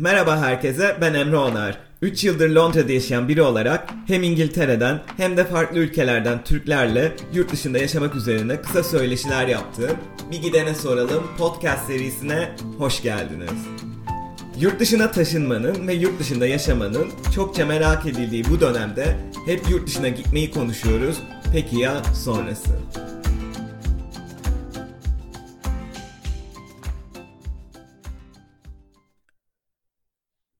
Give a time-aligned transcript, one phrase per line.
[0.00, 1.78] Merhaba herkese, ben Emre Onar.
[2.02, 7.78] 3 yıldır Londra'da yaşayan biri olarak hem İngiltere'den hem de farklı ülkelerden Türklerle yurt dışında
[7.78, 9.96] yaşamak üzerine kısa söyleşiler yaptığım
[10.30, 12.48] Bir Gidene Soralım podcast serisine
[12.78, 13.50] hoş geldiniz.
[14.60, 20.08] Yurt dışına taşınmanın ve yurt dışında yaşamanın çokça merak edildiği bu dönemde hep yurt dışına
[20.08, 21.16] gitmeyi konuşuyoruz.
[21.52, 22.78] Peki ya sonrası?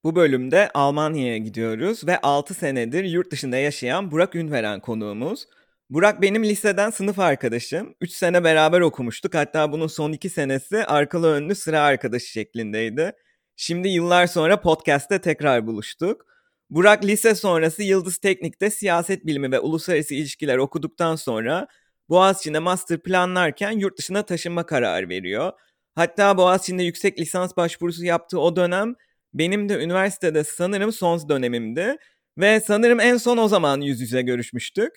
[0.08, 5.46] Bu bölümde Almanya'ya gidiyoruz ve 6 senedir yurt dışında yaşayan Burak Ünveren konuğumuz.
[5.90, 7.94] Burak benim liseden sınıf arkadaşım.
[8.00, 9.34] 3 sene beraber okumuştuk.
[9.34, 13.12] Hatta bunun son 2 senesi arkalı önlü sıra arkadaşı şeklindeydi.
[13.56, 16.26] Şimdi yıllar sonra podcast'te tekrar buluştuk.
[16.70, 21.66] Burak lise sonrası Yıldız Teknik'te siyaset bilimi ve uluslararası ilişkiler okuduktan sonra
[22.08, 25.52] Boğaziçi'nde master planlarken yurt dışına taşınma kararı veriyor.
[25.94, 28.94] Hatta Boğaziçi'nde yüksek lisans başvurusu yaptığı o dönem
[29.38, 31.96] benim de üniversitede sanırım son dönemimdi.
[32.38, 34.92] Ve sanırım en son o zaman yüz yüze görüşmüştük.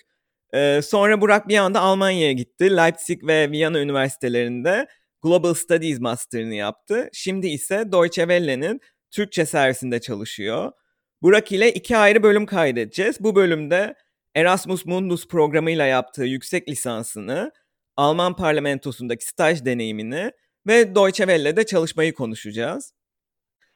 [0.53, 2.77] Ee, sonra Burak bir anda Almanya'ya gitti.
[2.77, 4.88] Leipzig ve Viyana üniversitelerinde
[5.23, 7.09] Global Studies Master'ını yaptı.
[7.13, 10.71] Şimdi ise Deutsche Welle'nin Türkçe servisinde çalışıyor.
[11.21, 13.17] Burak ile iki ayrı bölüm kaydedeceğiz.
[13.19, 13.95] Bu bölümde
[14.35, 17.51] Erasmus Mundus programıyla yaptığı yüksek lisansını,
[17.97, 20.31] Alman parlamentosundaki staj deneyimini
[20.67, 22.94] ve Deutsche Welle'de çalışmayı konuşacağız.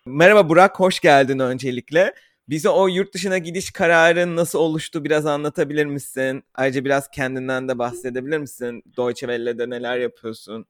[0.07, 2.13] Merhaba Burak, hoş geldin öncelikle.
[2.49, 6.43] Bize o yurt dışına gidiş kararın nasıl oluştu biraz anlatabilir misin?
[6.55, 8.83] Ayrıca biraz kendinden de bahsedebilir misin?
[8.97, 10.65] Deutsche Welle'de neler yapıyorsun?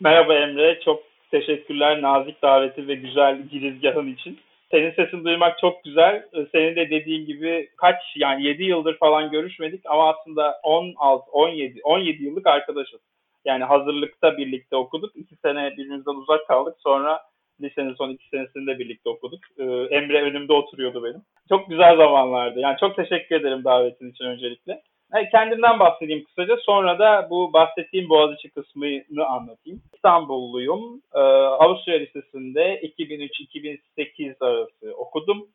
[0.00, 4.38] Merhaba Emre, çok teşekkürler nazik daveti ve güzel girizgahın için.
[4.70, 6.26] Senin sesini duymak çok güzel.
[6.52, 12.24] Senin de dediğin gibi kaç yani 7 yıldır falan görüşmedik ama aslında 16, 17, 17
[12.24, 13.00] yıllık arkadaşız.
[13.44, 15.16] Yani hazırlıkta birlikte okuduk.
[15.16, 16.74] 2 sene birbirimizden uzak kaldık.
[16.78, 17.20] Sonra
[17.60, 19.40] lisenin son iki senesinde birlikte okuduk.
[19.58, 21.22] Ee, Emre önümde oturuyordu benim.
[21.48, 22.60] Çok güzel zamanlardı.
[22.60, 24.82] Yani çok teşekkür ederim davetin için öncelikle.
[25.14, 26.56] Yani kendimden bahsedeyim kısaca.
[26.56, 29.82] Sonra da bu bahsettiğim Boğaziçi kısmını anlatayım.
[29.94, 31.02] İstanbulluyum.
[31.14, 35.46] Ee, Avusturya Lisesi'nde 2003-2008 arası okudum.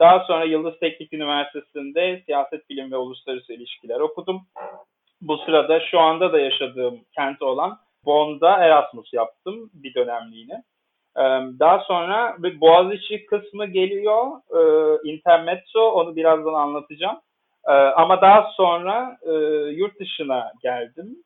[0.00, 4.42] Daha sonra Yıldız Teknik Üniversitesi'nde siyaset bilim ve uluslararası ilişkiler okudum.
[5.20, 10.62] Bu sırada şu anda da yaşadığım kent olan Bonn'da Erasmus yaptım bir dönemliğine.
[11.58, 14.26] Daha sonra bir Boğaziçi kısmı geliyor.
[15.04, 17.16] Intermezzo onu birazdan anlatacağım.
[17.96, 19.18] Ama daha sonra
[19.70, 21.16] yurt dışına geldim.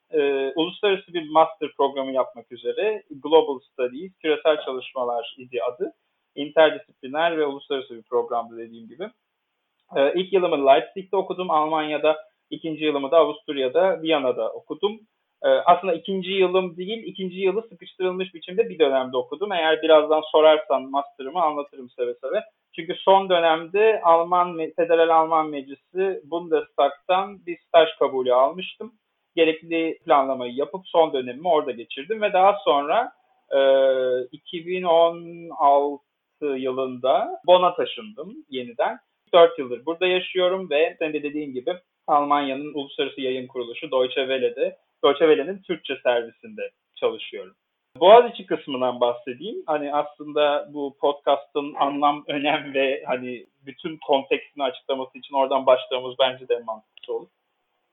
[0.57, 5.93] Uluslararası bir master programı yapmak üzere Global Studies, küresel çalışmalar idi adı.
[6.35, 9.09] Interdisipliner ve uluslararası bir programdı dediğim gibi.
[10.15, 12.17] İlk yılımı Leipzig'te okudum Almanya'da.
[12.51, 15.01] ikinci yılımı da Avusturya'da, Viyana'da okudum.
[15.45, 19.53] Ee, aslında ikinci yılım değil, ikinci yılı sıkıştırılmış biçimde bir dönemde okudum.
[19.53, 22.45] Eğer birazdan sorarsan master'ımı anlatırım seve seve.
[22.77, 28.93] Çünkü son dönemde Alman Federal Alman Meclisi Bundestag'tan bir staj kabulü almıştım.
[29.37, 33.13] Gerekli planlamayı yapıp son dönemimi orada geçirdim ve daha sonra
[33.51, 33.59] e,
[34.33, 36.03] 2016
[36.41, 38.99] yılında Bonn'a taşındım yeniden.
[39.35, 41.75] 4 yıldır burada yaşıyorum ve senin de dediğin gibi
[42.07, 47.55] Almanya'nın uluslararası yayın kuruluşu Deutsche Welle'de Deutsche Welle'nin Türkçe servisinde çalışıyorum.
[48.01, 49.63] Boğaziçi kısmından bahsedeyim.
[49.67, 56.49] Hani aslında bu podcast'ın anlam, önem ve hani bütün kontekstini açıklaması için oradan başlamamız bence
[56.49, 57.29] de mantıklı olur.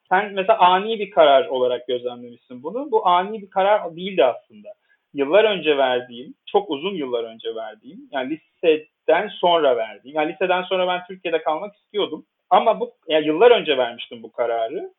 [0.10, 2.92] Sen mesela ani bir karar olarak gözlemlemişsin bunu.
[2.92, 4.70] Bu ani bir karar değildi aslında.
[5.14, 10.88] Yıllar önce verdiğim, çok uzun yıllar önce verdiğim, yani liseden sonra verdiğim, yani liseden sonra
[10.88, 12.26] ben Türkiye'de kalmak istiyordum.
[12.50, 14.94] Ama bu yani yıllar önce vermiştim bu kararı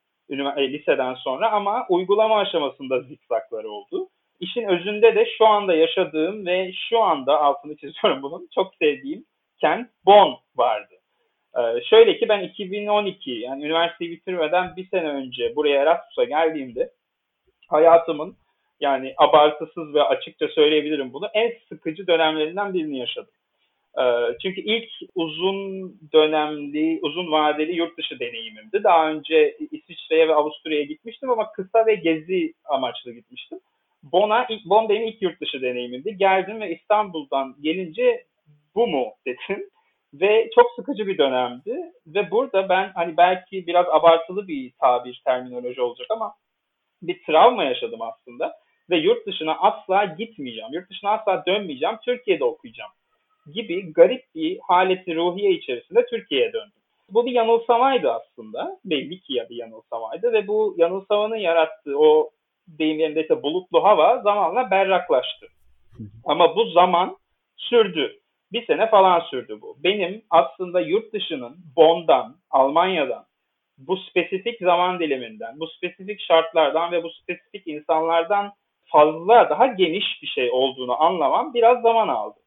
[0.56, 4.09] e, liseden sonra ama uygulama aşamasında zikzakları oldu.
[4.41, 9.25] İşin özünde de şu anda yaşadığım ve şu anda altını çiziyorum bunun çok sevdiğim
[9.60, 10.94] kent Bonn vardı.
[11.59, 16.91] Ee, şöyle ki ben 2012 yani üniversiteyi bitirmeden bir sene önce buraya Erasmus'a geldiğimde
[17.69, 18.37] hayatımın
[18.81, 23.33] yani abartısız ve açıkça söyleyebilirim bunu en sıkıcı dönemlerinden birini yaşadım.
[24.01, 28.85] Ee, çünkü ilk uzun dönemli, uzun vadeli yurt dışı deneyimimdi.
[28.85, 33.59] Daha önce İsviçre'ye ve Avusturya'ya gitmiştim ama kısa ve gezi amaçlı gitmiştim.
[34.03, 36.17] Bonn'a, ilk, Bonn benim ilk yurt dışı deneyimimdi.
[36.17, 38.25] Geldim ve İstanbul'dan gelince
[38.75, 39.69] bu mu dedim.
[40.15, 41.77] Ve çok sıkıcı bir dönemdi.
[42.07, 46.35] Ve burada ben hani belki biraz abartılı bir tabir, terminoloji olacak ama
[47.03, 48.53] bir travma yaşadım aslında.
[48.91, 50.73] Ve yurt dışına asla gitmeyeceğim.
[50.73, 51.97] Yurt dışına asla dönmeyeceğim.
[52.05, 52.91] Türkiye'de okuyacağım
[53.53, 56.81] gibi garip bir haleti ruhiye içerisinde Türkiye'ye döndüm.
[57.11, 58.79] Bu bir yanılsamaydı aslında.
[58.85, 62.31] Belli ki ya bir yanılsamaydı ve bu yanılsamanın yarattığı o
[62.67, 65.47] deyim yerinde bulutlu hava zamanla berraklaştı.
[66.25, 67.17] Ama bu zaman
[67.57, 68.17] sürdü.
[68.53, 69.77] Bir sene falan sürdü bu.
[69.85, 73.25] Benim aslında yurt dışının Bonn'dan, Almanya'dan,
[73.79, 78.53] bu spesifik zaman diliminden, bu spesifik şartlardan ve bu spesifik insanlardan
[78.85, 82.40] fazla daha geniş bir şey olduğunu anlamam biraz zaman aldı.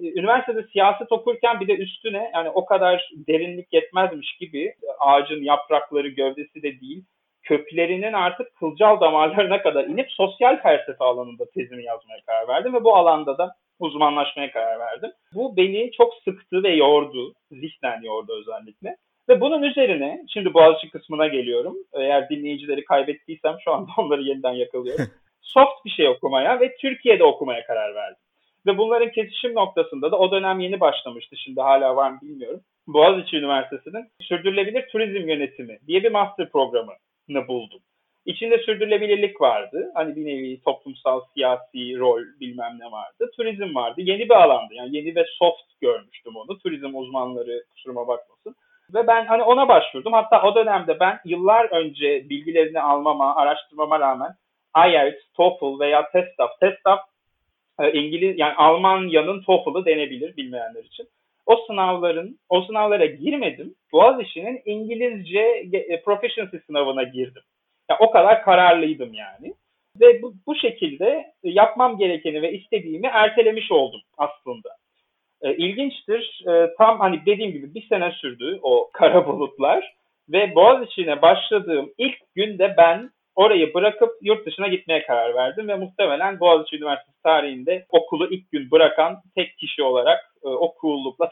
[0.00, 6.62] Üniversitede siyaset okurken bir de üstüne yani o kadar derinlik yetmezmiş gibi ağacın yaprakları gövdesi
[6.62, 7.04] de değil
[7.46, 12.96] köklerinin artık kılcal damarlarına kadar inip sosyal felsefe alanında tezimi yazmaya karar verdim ve bu
[12.96, 15.10] alanda da uzmanlaşmaya karar verdim.
[15.34, 17.32] Bu beni çok sıktı ve yordu.
[17.50, 18.96] Zihnen yordu özellikle.
[19.28, 21.76] Ve bunun üzerine şimdi Boğaziçi kısmına geliyorum.
[21.94, 25.06] Eğer dinleyicileri kaybettiysem şu anda onları yeniden yakalıyorum.
[25.40, 28.25] Soft bir şey okumaya ve Türkiye'de okumaya karar verdim.
[28.66, 31.36] Ve bunların kesişim noktasında da o dönem yeni başlamıştı.
[31.36, 32.60] Şimdi hala var mı bilmiyorum.
[32.86, 37.80] Boğaziçi Üniversitesi'nin Sürdürülebilir Turizm Yönetimi diye bir master programını buldum.
[38.26, 39.90] İçinde sürdürülebilirlik vardı.
[39.94, 43.30] Hani bir nevi toplumsal, siyasi rol bilmem ne vardı.
[43.36, 44.00] Turizm vardı.
[44.00, 44.74] Yeni bir alandı.
[44.74, 46.58] Yani yeni ve soft görmüştüm onu.
[46.58, 48.54] Turizm uzmanları kusuruma bakmasın.
[48.94, 50.12] Ve ben hani ona başvurdum.
[50.12, 54.30] Hatta o dönemde ben yıllar önce bilgilerini almama, araştırmama rağmen
[54.86, 56.60] IELTS, TOEFL veya TESTAF.
[56.60, 57.00] TESTAF
[57.84, 61.08] İngiliz yani Almanya'nın TOEFL'ı denebilir bilmeyenler için.
[61.46, 63.74] O sınavların o sınavlara girmedim.
[63.92, 65.40] Boğaziçi'nin İngilizce
[65.72, 67.42] e, proficiency sınavına girdim.
[67.90, 69.54] Yani o kadar kararlıydım yani.
[70.00, 74.68] Ve bu, bu şekilde yapmam gerekeni ve istediğimi ertelemiş oldum aslında.
[75.42, 76.44] E, ilginçtir.
[76.48, 79.96] E, tam hani dediğim gibi bir sene sürdü o kara bulutlar.
[80.28, 86.40] Ve Boğaziçi'ne başladığım ilk günde ben orayı bırakıp yurt dışına gitmeye karar verdim ve muhtemelen
[86.40, 90.74] Boğaziçi Üniversitesi tarihinde okulu ilk gün bırakan tek kişi olarak e, o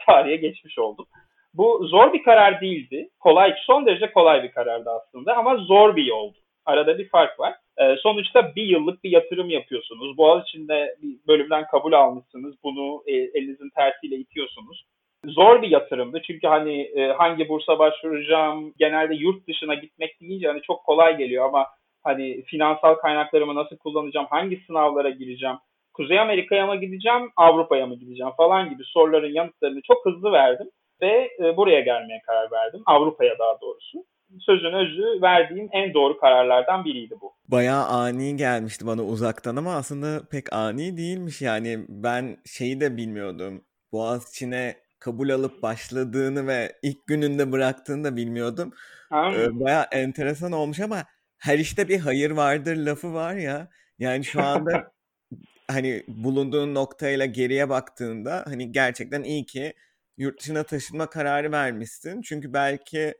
[0.05, 1.05] tarihe geçmiş oldum.
[1.53, 3.09] Bu zor bir karar değildi.
[3.19, 6.37] Kolay, son derece kolay bir karardı aslında ama zor bir yoldu.
[6.65, 7.55] Arada bir fark var.
[7.77, 10.17] E, sonuçta bir yıllık bir yatırım yapıyorsunuz.
[10.17, 12.55] Boğaziçi'nde bir bölümden kabul almışsınız.
[12.63, 14.85] Bunu e, elinizin tersiyle itiyorsunuz
[15.27, 16.21] zor bir yatırımdı.
[16.27, 21.45] Çünkü hani e, hangi bursa başvuracağım, genelde yurt dışına gitmek deyince hani çok kolay geliyor
[21.45, 21.67] ama
[22.05, 25.55] Hani finansal kaynaklarımı nasıl kullanacağım, hangi sınavlara gireceğim,
[25.93, 30.67] Kuzey Amerika'ya mı gideceğim, Avrupa'ya mı gideceğim falan gibi soruların yanıtlarını çok hızlı verdim
[31.01, 32.81] ve e, buraya gelmeye karar verdim.
[32.85, 34.05] Avrupa'ya daha doğrusu.
[34.39, 37.33] Sözün özü verdiğim en doğru kararlardan biriydi bu.
[37.47, 41.85] Bayağı ani gelmişti bana uzaktan ama aslında pek ani değilmiş yani.
[41.89, 43.61] Ben şeyi de bilmiyordum.
[43.91, 48.71] Boğaziçi'ne kabul alıp başladığını ve ilk gününde bıraktığını da bilmiyordum.
[49.13, 51.03] Ee, bayağı enteresan olmuş ama
[51.37, 53.69] her işte bir hayır vardır lafı var ya.
[53.99, 54.91] Yani şu anda
[55.67, 59.73] hani bulunduğun noktayla geriye baktığında hani gerçekten iyi ki
[60.17, 62.21] yurt dışına taşınma kararı vermişsin.
[62.21, 63.15] Çünkü belki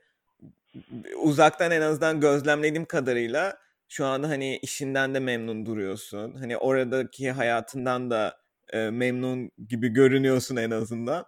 [1.22, 3.58] uzaktan en azından gözlemlediğim kadarıyla
[3.88, 6.34] şu anda hani işinden de memnun duruyorsun.
[6.34, 8.38] Hani oradaki hayatından da
[8.72, 11.24] e, memnun gibi görünüyorsun en azından.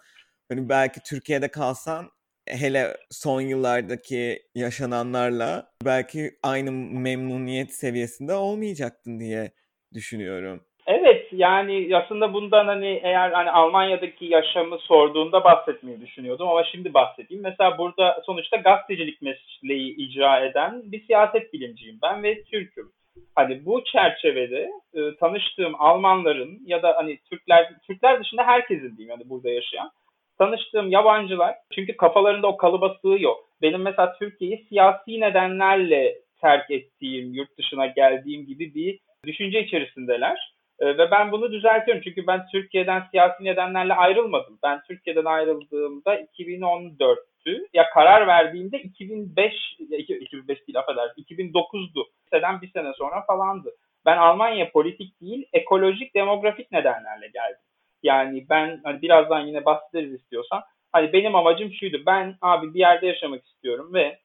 [0.48, 2.10] Hani belki Türkiye'de kalsan
[2.50, 9.50] hele son yıllardaki yaşananlarla belki aynı memnuniyet seviyesinde olmayacaktın diye
[9.94, 10.60] düşünüyorum.
[10.86, 17.42] Evet yani aslında bundan hani eğer hani Almanya'daki yaşamı sorduğunda bahsetmeyi düşünüyordum ama şimdi bahsedeyim.
[17.42, 22.92] Mesela burada sonuçta gazetecilik mesleği icra eden bir siyaset bilimciyim ben ve Türk'üm.
[23.34, 29.30] Hani bu çerçevede e, tanıştığım Almanların ya da hani Türkler Türkler dışında herkesin diyeyim yani
[29.30, 29.90] burada yaşayan
[30.38, 33.34] tanıştığım yabancılar çünkü kafalarında o kalıba sığıyor.
[33.62, 40.58] Benim mesela Türkiye'yi siyasi nedenlerle terk ettiğim, yurt dışına geldiğim gibi bir düşünce içerisindeler.
[40.80, 44.58] Ee, ve ben bunu düzeltiyorum çünkü ben Türkiye'den siyasi nedenlerle ayrılmadım.
[44.62, 47.66] Ben Türkiye'den ayrıldığımda 2014'tü.
[47.74, 52.06] Ya karar verdiğimde 2005, 2005 değil affedersin, 2009'du.
[52.24, 53.70] Liseden bir sene sonra falandı.
[54.06, 57.67] Ben Almanya politik değil, ekolojik, demografik nedenlerle geldim.
[58.02, 60.62] Yani ben hani birazdan yine bahsederiz istiyorsan.
[60.92, 62.02] Hani benim amacım şuydu.
[62.06, 64.18] Ben abi bir yerde yaşamak istiyorum ve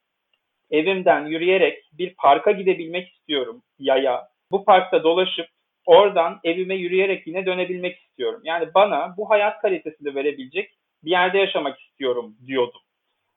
[0.71, 4.27] evimden yürüyerek bir parka gidebilmek istiyorum yaya.
[4.51, 5.47] Bu parkta dolaşıp
[5.85, 8.41] oradan evime yürüyerek yine dönebilmek istiyorum.
[8.43, 10.71] Yani bana bu hayat kalitesini verebilecek
[11.03, 12.81] bir yerde yaşamak istiyorum diyordum.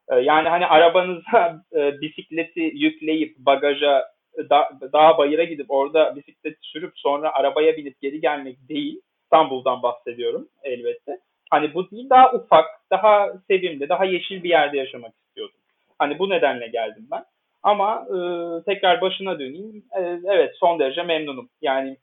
[0.09, 4.05] Ee, yani hani arabanıza e, bisikleti yükleyip bagaja
[4.51, 9.01] da, dağa bayıra gidip orada bisiklet sürüp sonra arabaya binip geri gelmek değil.
[9.27, 11.19] İstanbul'dan bahsediyorum elbette.
[11.51, 15.59] Hani bu değil daha ufak, daha sevimli, daha yeşil bir yerde yaşamak istiyordum.
[15.99, 17.25] Hani bu nedenle geldim ben.
[17.63, 18.19] Ama e,
[18.65, 19.85] tekrar başına döneyim.
[19.99, 21.49] E, evet son derece memnunum.
[21.63, 21.97] Yani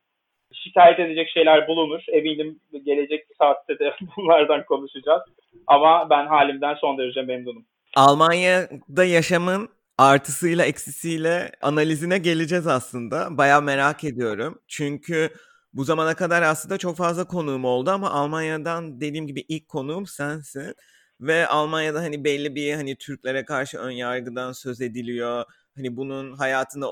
[0.54, 2.02] şikayet edecek şeyler bulunur.
[2.08, 5.22] Eminim gelecek saatte de bunlardan konuşacağız.
[5.68, 7.66] Ama ben halimden son derece memnunum.
[7.96, 13.38] Almanya'da yaşamın artısıyla eksisiyle analizine geleceğiz aslında.
[13.38, 14.60] Baya merak ediyorum.
[14.68, 15.30] Çünkü
[15.74, 20.76] Bu zamana kadar aslında çok fazla konuğum oldu ama Almanya'dan dediğim gibi ilk konuğum sensin.
[21.22, 25.46] Ve Almanya'da hani belli bir hani Türklere karşı ön yargıdan söz ediliyor.
[25.76, 26.88] Hani bunun hayatında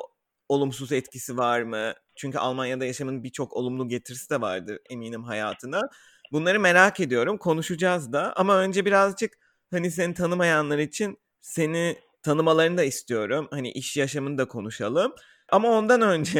[0.50, 1.94] olumsuz etkisi var mı?
[2.16, 5.82] Çünkü Almanya'da yaşamın birçok olumlu getirisi de vardır eminim hayatına.
[6.32, 7.38] Bunları merak ediyorum.
[7.38, 8.34] Konuşacağız da.
[8.36, 9.34] Ama önce birazcık
[9.72, 13.48] hani seni tanımayanlar için seni tanımalarını da istiyorum.
[13.52, 15.14] Hani iş yaşamını da konuşalım.
[15.52, 16.40] Ama ondan önce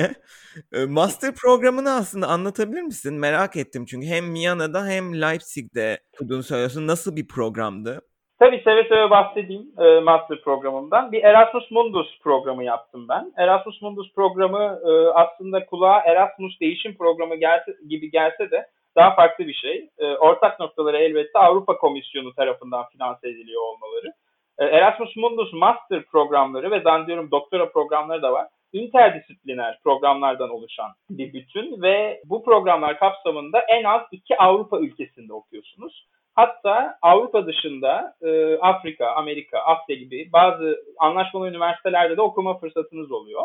[0.74, 3.20] e, master programını aslında anlatabilir misin?
[3.20, 6.88] Merak ettim çünkü hem Viyana'da hem Leipzig'de okuduğunu söylüyorsun.
[6.88, 8.02] Nasıl bir programdı?
[8.40, 11.12] Tabii seve seve bahsedeyim e, master programımdan.
[11.12, 13.34] Bir Erasmus Mundus programı yaptım ben.
[13.38, 19.48] Erasmus Mundus programı e, aslında kulağa Erasmus değişim programı gelse, gibi gelse de daha farklı
[19.48, 19.90] bir şey.
[20.20, 24.14] Ortak noktaları elbette Avrupa Komisyonu tarafından finanse ediliyor olmaları.
[24.60, 28.48] Erasmus Mundus Master programları ve zannediyorum doktora programları da var.
[28.74, 36.08] Interdisipliner programlardan oluşan bir bütün ve bu programlar kapsamında en az iki Avrupa ülkesinde okuyorsunuz.
[36.36, 43.42] Hatta Avrupa dışında e, Afrika, Amerika, Asya gibi bazı anlaşmalı üniversitelerde de okuma fırsatınız oluyor.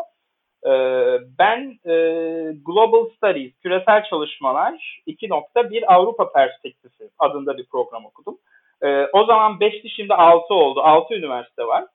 [0.65, 0.71] E,
[1.39, 1.93] ben e,
[2.65, 8.37] Global Studies, küresel çalışmalar 2.1 Avrupa Perspektifi adında bir program okudum.
[8.81, 10.81] E, o zaman 5'ti şimdi 6 oldu.
[10.81, 11.85] 6 üniversite var.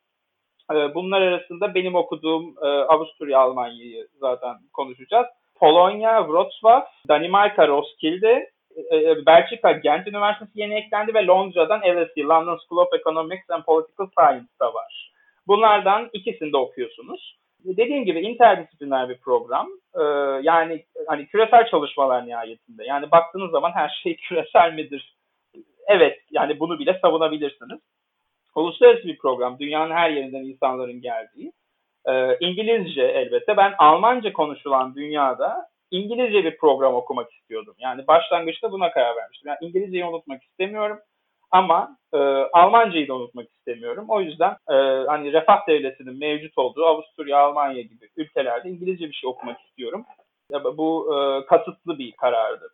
[0.77, 5.27] E, bunlar arasında benim okuduğum e, Avusturya, Almanya'yı zaten konuşacağız.
[5.55, 8.51] Polonya, Wrocław, Danimarka, Roskilde,
[8.91, 13.65] e, e, Belçika Gent Üniversitesi yeni eklendi ve Londra'dan LSE, London School of Economics and
[13.65, 15.13] Political Science da var.
[15.47, 17.37] Bunlardan ikisinde okuyorsunuz.
[17.65, 19.69] Dediğim gibi interdisipliner bir program.
[19.95, 20.03] Ee,
[20.43, 22.85] yani hani küresel çalışmalar nihayetinde.
[22.85, 25.15] Yani baktığınız zaman her şey küresel midir?
[25.87, 27.81] Evet, yani bunu bile savunabilirsiniz.
[28.55, 29.59] Uluslararası bir program.
[29.59, 31.53] Dünyanın her yerinden insanların geldiği.
[32.09, 33.57] Ee, İngilizce elbette.
[33.57, 37.75] Ben Almanca konuşulan dünyada İngilizce bir program okumak istiyordum.
[37.79, 39.49] Yani başlangıçta buna karar vermiştim.
[39.49, 40.99] Yani İngilizceyi unutmak istemiyorum
[41.51, 42.19] ama e,
[42.53, 44.05] Almancayı da unutmak istemiyorum.
[44.09, 44.75] O yüzden e,
[45.07, 50.05] hani refah devletinin mevcut olduğu Avusturya, Almanya gibi ülkelerde İngilizce bir şey okumak istiyorum.
[50.77, 52.69] Bu e, kasıtlı bir karardı.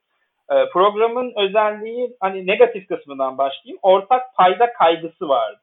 [0.50, 3.78] E, programın özelliği hani negatif kısmından başlayayım.
[3.82, 5.60] Ortak payda kaygısı vardı.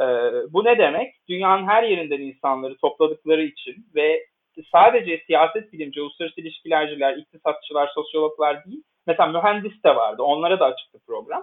[0.00, 0.04] E,
[0.52, 1.14] bu ne demek?
[1.28, 4.26] Dünyanın her yerinden insanları topladıkları için ve
[4.72, 8.82] sadece siyaset bilimci, uluslararası ilişkilerciler, iktisatçılar, sosyologlar değil.
[9.06, 10.22] Mesela mühendis de vardı.
[10.22, 11.42] Onlara da açıktı program.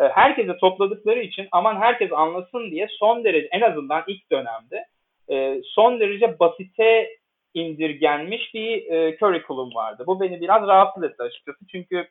[0.00, 4.86] E, herkese topladıkları için aman herkes anlasın diye son derece en azından ilk dönemde
[5.30, 7.08] e, son derece basite
[7.54, 10.04] indirgenmiş bir e, curriculum vardı.
[10.06, 11.58] Bu beni biraz rahatsız etti açıkçası.
[11.72, 12.08] Çünkü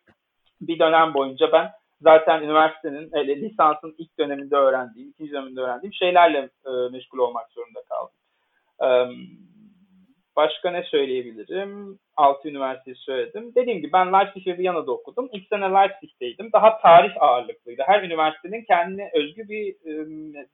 [0.62, 1.72] bir dönem boyunca ben
[2.02, 7.80] zaten üniversitenin e, lisansın ilk döneminde öğrendiğim, ikinci döneminde öğrendiğim şeylerle e, meşgul olmak zorunda
[7.90, 8.16] kaldım.
[8.84, 8.88] E,
[10.36, 12.00] Başka ne söyleyebilirim?
[12.18, 13.52] Altı üniversiteyi söyledim.
[13.56, 15.30] Dediğim gibi ben Leipzig ve Viyana'da okudum.
[15.34, 16.52] İlk sene Leipzig'teydim.
[16.54, 17.84] Daha tarih ağırlıklıydı.
[17.88, 19.92] Her üniversitenin kendine özgü bir e,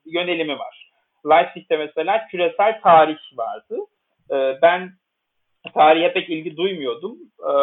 [0.06, 0.92] yönelimi var.
[1.30, 3.77] Leipzig'te mesela küresel tarih vardı.
[4.32, 4.89] E, ben
[5.74, 7.18] tarihe pek ilgi duymuyordum.
[7.39, 7.54] E,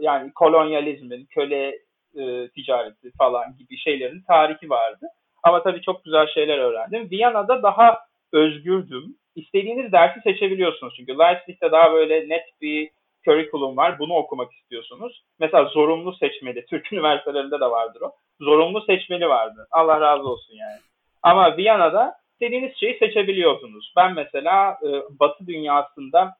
[0.00, 1.78] yani kolonyalizmin, köle
[2.16, 5.06] e, ticareti falan gibi şeylerin tarihi vardı.
[5.42, 7.10] Ama tabii çok güzel şeyler öğrendim.
[7.10, 7.98] Viyana'da daha
[8.32, 10.94] özgürdüm istediğiniz dersi seçebiliyorsunuz.
[10.96, 12.90] Çünkü Leipzig'te daha böyle net bir
[13.24, 13.98] curriculum var.
[13.98, 15.22] Bunu okumak istiyorsunuz.
[15.40, 16.66] Mesela zorunlu seçmeli.
[16.66, 18.12] Türk üniversitelerinde de vardır o.
[18.40, 19.66] Zorunlu seçmeli vardı.
[19.70, 20.78] Allah razı olsun yani.
[21.22, 23.92] Ama Viyana'da istediğiniz şeyi seçebiliyordunuz.
[23.96, 24.88] Ben mesela e,
[25.20, 26.32] Batı dünyasında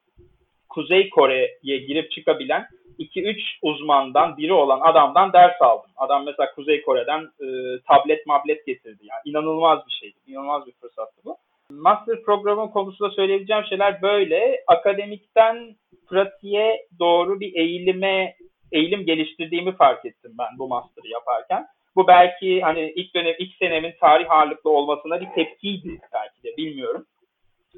[0.68, 2.66] Kuzey Kore'ye girip çıkabilen
[3.00, 5.90] 2-3 uzmandan biri olan adamdan ders aldım.
[5.96, 7.46] Adam mesela Kuzey Kore'den e,
[7.88, 9.02] tablet mablet getirdi.
[9.02, 10.16] Yani inanılmaz bir şeydi.
[10.26, 11.36] İnanılmaz bir fırsattı bu.
[11.70, 14.64] Master programı konusunda söyleyebileceğim şeyler böyle.
[14.66, 15.76] Akademikten
[16.08, 18.34] pratiğe doğru bir eğilime
[18.72, 21.66] eğilim geliştirdiğimi fark ettim ben bu master'ı yaparken.
[21.96, 27.06] Bu belki hani ilk dönem ilk senemin tarih ağırlıklı olmasına bir tepkiydi belki de bilmiyorum.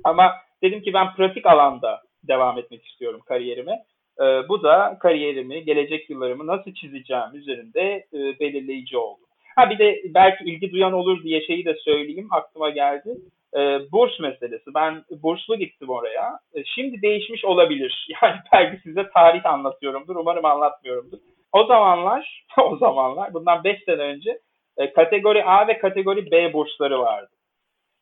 [0.04, 3.82] Ama dedim ki ben pratik alanda devam etmek istiyorum kariyerime.
[4.22, 9.20] Ee, bu da kariyerimi, gelecek yıllarımı nasıl çizeceğim üzerinde e, belirleyici oldu.
[9.56, 13.16] Ha bir de belki ilgi duyan olur diye şeyi de söyleyeyim aklıma geldi
[13.54, 14.74] e, burs meselesi.
[14.74, 16.38] Ben burslu gittim oraya.
[16.54, 18.08] E, şimdi değişmiş olabilir.
[18.22, 20.16] Yani belki size tarih anlatıyorumdur.
[20.16, 21.18] Umarım anlatmıyorumdur.
[21.52, 24.38] O zamanlar, o zamanlar bundan 5 sene önce
[24.76, 27.30] e, kategori A ve kategori B bursları vardı.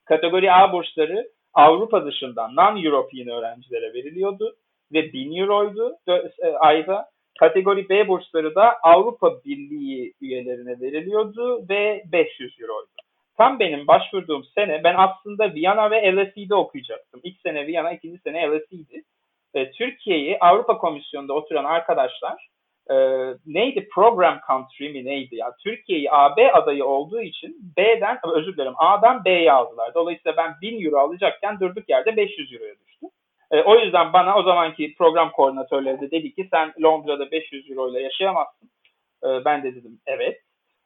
[0.04, 4.56] Kategori A bursları Avrupa dışından non-European öğrencilere veriliyordu
[4.92, 7.10] ve 1000 euroydu e, ayda.
[7.38, 12.88] Kategori B bursları da Avrupa Birliği üyelerine veriliyordu ve 500 euroydu.
[13.36, 17.20] Tam benim başvurduğum sene ben aslında Viyana ve LSE'de okuyacaktım.
[17.24, 19.02] İlk sene Viyana, ikinci sene LSE'di.
[19.54, 22.48] E, Türkiye'yi Avrupa Komisyonu'nda oturan arkadaşlar
[22.90, 22.96] e,
[23.46, 29.24] neydi program country mi neydi ya Türkiye'yi AB adayı olduğu için B'den özür dilerim A'dan
[29.24, 29.94] B'ye aldılar.
[29.94, 33.06] Dolayısıyla ben 1000 euro alacakken durduk yerde 500 euroya düştü.
[33.50, 37.90] E, o yüzden bana o zamanki program koordinatörleri de dedi ki sen Londra'da 500 euro
[37.90, 38.70] ile yaşayamazsın.
[39.24, 40.40] E, ben de dedim evet.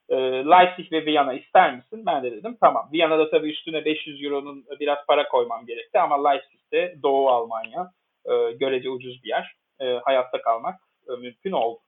[0.08, 0.16] E,
[0.50, 2.06] Leipzig ve Viyana ister misin?
[2.06, 2.88] Ben de dedim tamam.
[2.92, 7.92] Viyana'da tabii üstüne 500 euronun biraz para koymam gerekti ama Leipzig'te Doğu Almanya
[8.24, 9.56] e, görece ucuz bir yer.
[9.80, 11.80] E, hayatta kalmak e, mümkün oldu.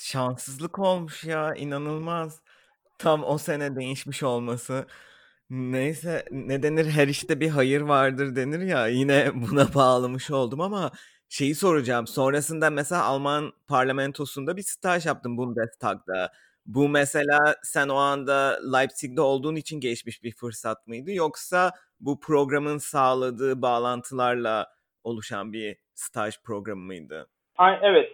[0.00, 2.42] Şanssızlık olmuş ya inanılmaz.
[2.98, 4.86] Tam o sene değişmiş olması.
[5.50, 10.90] Neyse ne denir her işte bir hayır vardır denir ya yine buna bağlamış oldum ama
[11.28, 12.06] şeyi soracağım.
[12.06, 16.32] Sonrasında mesela Alman parlamentosunda bir staj yaptım Bundestag'da.
[16.66, 21.70] Bu mesela sen o anda Leipzig'de olduğun için geçmiş bir fırsat mıydı yoksa
[22.00, 24.66] bu programın sağladığı bağlantılarla
[25.04, 27.26] oluşan bir staj programı mıydı?
[27.58, 28.12] Ay, evet,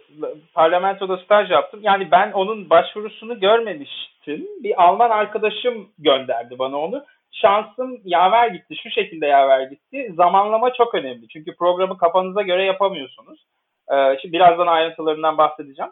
[0.53, 1.79] parlamentoda staj yaptım.
[1.83, 4.47] Yani ben onun başvurusunu görmemiştim.
[4.63, 7.05] Bir Alman arkadaşım gönderdi bana onu.
[7.31, 10.13] Şansım yaver gitti, şu şekilde yaver gitti.
[10.15, 11.27] Zamanlama çok önemli.
[11.27, 13.45] Çünkü programı kafanıza göre yapamıyorsunuz.
[13.91, 15.91] Ee, şimdi birazdan ayrıntılarından bahsedeceğim.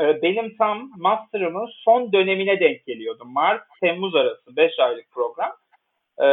[0.00, 3.32] Ee, benim tam master'ımın son dönemine denk geliyordum.
[3.32, 5.52] Mart-Temmuz arası 5 aylık program.
[6.18, 6.26] Ee,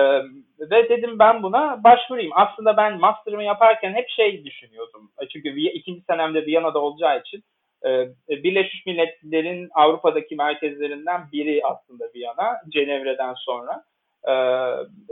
[0.59, 2.31] ve dedim ben buna başvurayım.
[2.35, 5.11] Aslında ben master'ımı yaparken hep şey düşünüyordum.
[5.33, 7.43] Çünkü ikinci senemde Viyana'da olacağı için
[7.85, 13.83] e, Birleşmiş Milletler'in Avrupa'daki merkezlerinden biri aslında Viyana, Cenevre'den sonra.
[14.27, 14.33] E,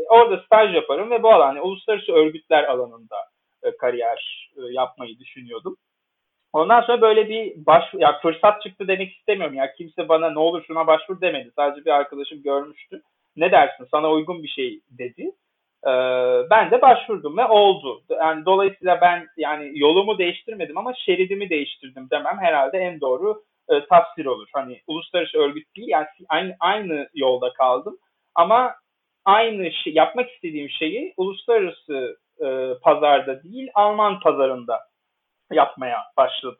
[0.10, 3.16] orada staj yaparım ve bu alan yani uluslararası örgütler alanında
[3.64, 5.78] e, kariyer e, yapmayı düşünüyordum.
[6.54, 10.64] Ondan sonra böyle bir baş ya fırsat çıktı demek istemiyorum ya kimse bana ne olur
[10.68, 11.52] şuna başvur demedi.
[11.56, 13.02] Sadece bir arkadaşım görmüştü.
[13.36, 15.32] Ne dersin sana uygun bir şey dedi.
[15.88, 15.92] Ee,
[16.50, 18.02] ben de başvurdum ve oldu.
[18.10, 24.26] Yani dolayısıyla ben yani yolumu değiştirmedim ama şeridimi değiştirdim demem herhalde en doğru e, tafsir
[24.26, 24.48] olur.
[24.54, 27.98] Hani uluslararası örgüt değil yani aynı aynı yolda kaldım
[28.36, 28.76] ama
[29.30, 34.80] aynı şey yapmak istediğim şeyi uluslararası e, pazarda değil Alman pazarında
[35.52, 36.58] yapmaya başladım.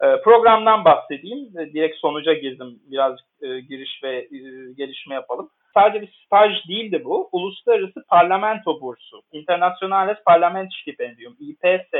[0.00, 1.58] E, programdan bahsedeyim.
[1.58, 2.80] E, direkt sonuca girdim.
[2.90, 4.38] Biraz e, giriş ve e,
[4.76, 5.50] gelişme yapalım.
[5.74, 7.28] Sadece bir staj değildi bu.
[7.32, 9.22] Uluslararası Parlamento Bursu.
[9.32, 11.36] Internationales Parlament Stipendium.
[11.40, 11.94] IPS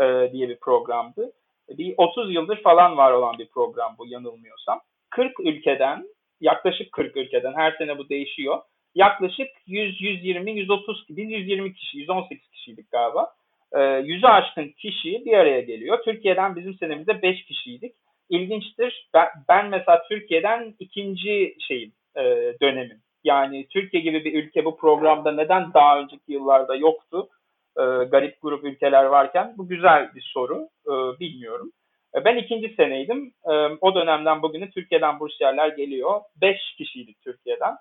[0.00, 1.32] e, diye bir programdı.
[1.68, 4.80] Bir 30 yıldır falan var olan bir program bu yanılmıyorsam.
[5.10, 6.06] 40 ülkeden,
[6.40, 8.58] yaklaşık 40 ülkeden her sene bu değişiyor.
[8.96, 13.32] Yaklaşık 100, 120, 130, 120 kişi, 118 kişiydik galiba
[13.72, 16.02] e, yüzü aşkın kişi bir araya geliyor.
[16.04, 17.94] Türkiye'den bizim senemizde 5 kişiydik.
[18.28, 19.08] İlginçtir.
[19.14, 22.22] Ben, ben mesela Türkiye'den ikinci şeyim e,
[22.62, 23.00] dönemim.
[23.24, 27.28] Yani Türkiye gibi bir ülke bu programda neden daha önceki yıllarda yoktu?
[27.76, 30.68] E, garip grup ülkeler varken bu güzel bir soru.
[30.86, 31.72] E, bilmiyorum.
[32.14, 33.32] E, ben ikinci seneydim.
[33.44, 36.20] E, o dönemden bugüne Türkiye'den bursiyerler geliyor.
[36.40, 37.76] Beş kişiydik Türkiye'den.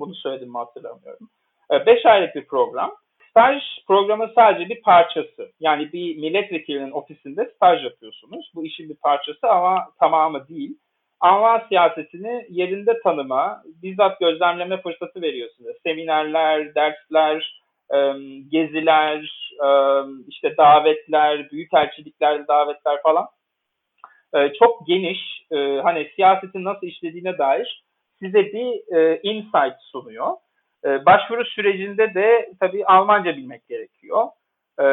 [0.00, 1.28] Bunu söyledim mi hatırlamıyorum.
[1.72, 2.92] E, beş aylık bir program.
[3.30, 5.52] Staj programı sadece bir parçası.
[5.60, 8.52] Yani bir milletvekilinin ofisinde staj yapıyorsunuz.
[8.54, 10.78] Bu işin bir parçası ama tamamı değil.
[11.20, 15.72] Alman siyasetini yerinde tanıma, bizzat gözlemleme fırsatı veriyor size.
[15.82, 17.60] Seminerler, dersler,
[18.48, 19.20] geziler,
[20.28, 23.26] işte davetler, büyükelçilikler, davetler falan.
[24.58, 25.46] Çok geniş,
[25.82, 27.84] hani siyasetin nasıl işlediğine dair
[28.22, 28.82] size bir
[29.22, 30.36] insight sunuyor.
[30.84, 34.26] E, başvuru sürecinde de tabii Almanca bilmek gerekiyor.
[34.80, 34.86] E,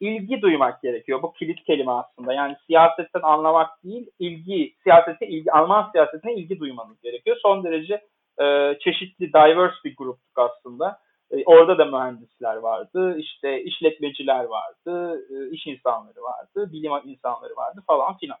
[0.00, 1.22] ilgi duymak gerekiyor.
[1.22, 2.32] Bu kilit kelime aslında.
[2.32, 7.36] Yani siyasetten anlamak değil, ilgi, siyasete ilgi, Alman siyasetine ilgi duymanız gerekiyor.
[7.42, 8.00] Son derece
[8.40, 10.98] e, çeşitli, diverse bir gruptuk aslında.
[11.30, 17.82] E, orada da mühendisler vardı, işte işletmeciler vardı, e, iş insanları vardı, bilim insanları vardı
[17.86, 18.38] falan filan.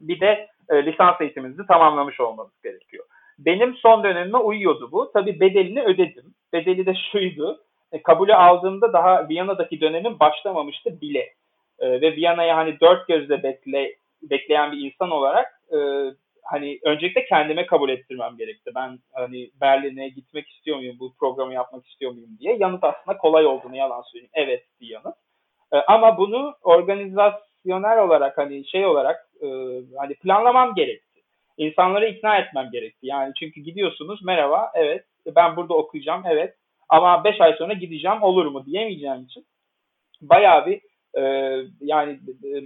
[0.00, 3.04] Bir de e, lisans eğitiminizi tamamlamış olmanız gerekiyor.
[3.38, 5.10] Benim son dönemime uyuyordu bu.
[5.12, 6.34] Tabii bedelini ödedim.
[6.52, 7.60] Bedeli de şuydu.
[7.92, 11.34] E, kabulü aldığımda daha Viyana'daki dönemim başlamamıştı bile.
[11.78, 15.78] E, ve Viyana'ya hani dört gözle bekle, bekleyen bir insan olarak e,
[16.42, 18.70] hani öncelikle kendime kabul ettirmem gerekti.
[18.74, 22.56] Ben hani Berlin'e gitmek istiyor muyum, bu programı yapmak istiyor muyum diye.
[22.56, 24.30] Yanıt aslında kolay olduğunu yalan söyleyeyim.
[24.34, 25.16] Evet bir yanıt.
[25.72, 29.46] E, ama bunu organizasyonel olarak hani şey olarak e,
[29.98, 31.05] hani planlamam gerek
[31.56, 33.06] insanları ikna etmem gerekti.
[33.06, 35.04] Yani çünkü gidiyorsunuz merhaba evet
[35.36, 36.54] ben burada okuyacağım evet
[36.88, 39.46] ama 5 ay sonra gideceğim olur mu diyemeyeceğim için
[40.20, 40.80] bayağı bir
[41.14, 41.22] e,
[41.80, 42.12] yani
[42.44, 42.56] e,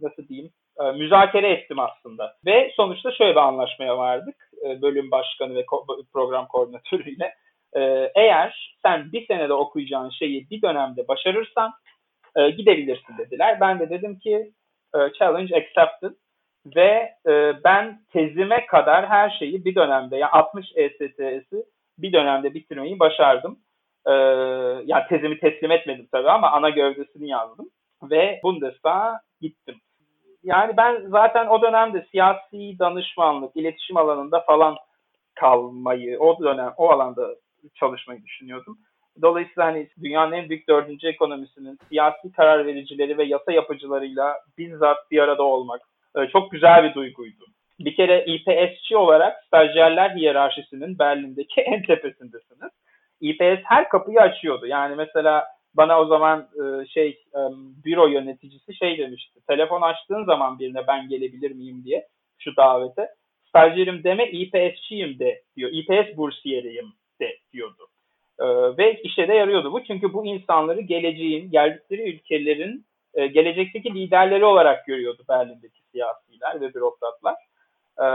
[0.00, 0.50] nasıl diyeyim
[0.80, 2.34] e, müzakere ettim aslında.
[2.46, 7.34] Ve sonuçta şöyle bir anlaşmaya vardık e, bölüm başkanı ve ko- program koordinatörüyle.
[7.76, 11.72] E, eğer sen bir senede okuyacağın şeyi bir dönemde başarırsan
[12.36, 13.60] e, gidebilirsin dediler.
[13.60, 14.52] Ben de dedim ki
[14.94, 16.12] e, challenge accepted.
[16.66, 21.64] Ve e, ben tezime kadar her şeyi bir dönemde, yani 60 ESTS'i
[21.98, 23.58] bir dönemde bitirmeyi başardım.
[24.06, 24.12] E,
[24.86, 27.70] yani tezimi teslim etmedim tabii ama ana gövdesini yazdım.
[28.02, 29.76] Ve Bundestag'a gittim.
[30.42, 34.76] Yani ben zaten o dönemde siyasi danışmanlık, iletişim alanında falan
[35.34, 37.28] kalmayı, o dönem o alanda
[37.74, 38.78] çalışmayı düşünüyordum.
[39.22, 45.18] Dolayısıyla hani dünyanın en büyük dördüncü ekonomisinin siyasi karar vericileri ve yasa yapıcılarıyla bizzat bir
[45.18, 45.80] arada olmak
[46.16, 47.44] e, çok güzel bir duyguydu.
[47.80, 52.70] Bir kere İPSçi olarak stajyerler hiyerarşisinin Berlin'deki en tepesindesiniz.
[53.20, 54.66] İPS her kapıyı açıyordu.
[54.66, 57.40] Yani mesela bana o zaman e, şey e,
[57.84, 59.40] büro yöneticisi şey demişti.
[59.46, 62.06] Telefon açtığın zaman birine ben gelebilir miyim diye
[62.38, 63.08] şu davete.
[63.48, 65.70] Stajyerim deme İPSçiyim de diyor.
[65.72, 67.88] İPS bursiyeriyim de diyordu.
[68.78, 69.84] Ve işe de yarıyordu bu.
[69.84, 77.34] Çünkü bu insanları geleceğin, geldikleri ülkelerin e, gelecekteki liderleri olarak görüyordu Berlin'deki siyasiler ve bürokratlar.
[78.00, 78.06] E,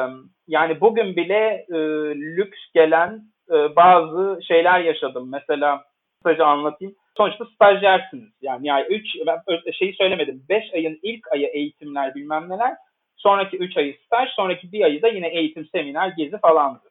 [0.47, 1.77] yani bugün bile e,
[2.15, 5.29] lüks gelen e, bazı şeyler yaşadım.
[5.31, 5.83] Mesela
[6.23, 6.95] kısaca anlatayım.
[7.17, 8.31] Sonuçta stajyersiniz.
[8.41, 10.43] Yani, yani 3 ben şeyi söylemedim.
[10.49, 12.75] 5 ayın ilk ayı eğitimler bilmem neler.
[13.17, 16.89] Sonraki 3 ayı staj, sonraki bir ayı da yine eğitim, seminer, gezi falandı.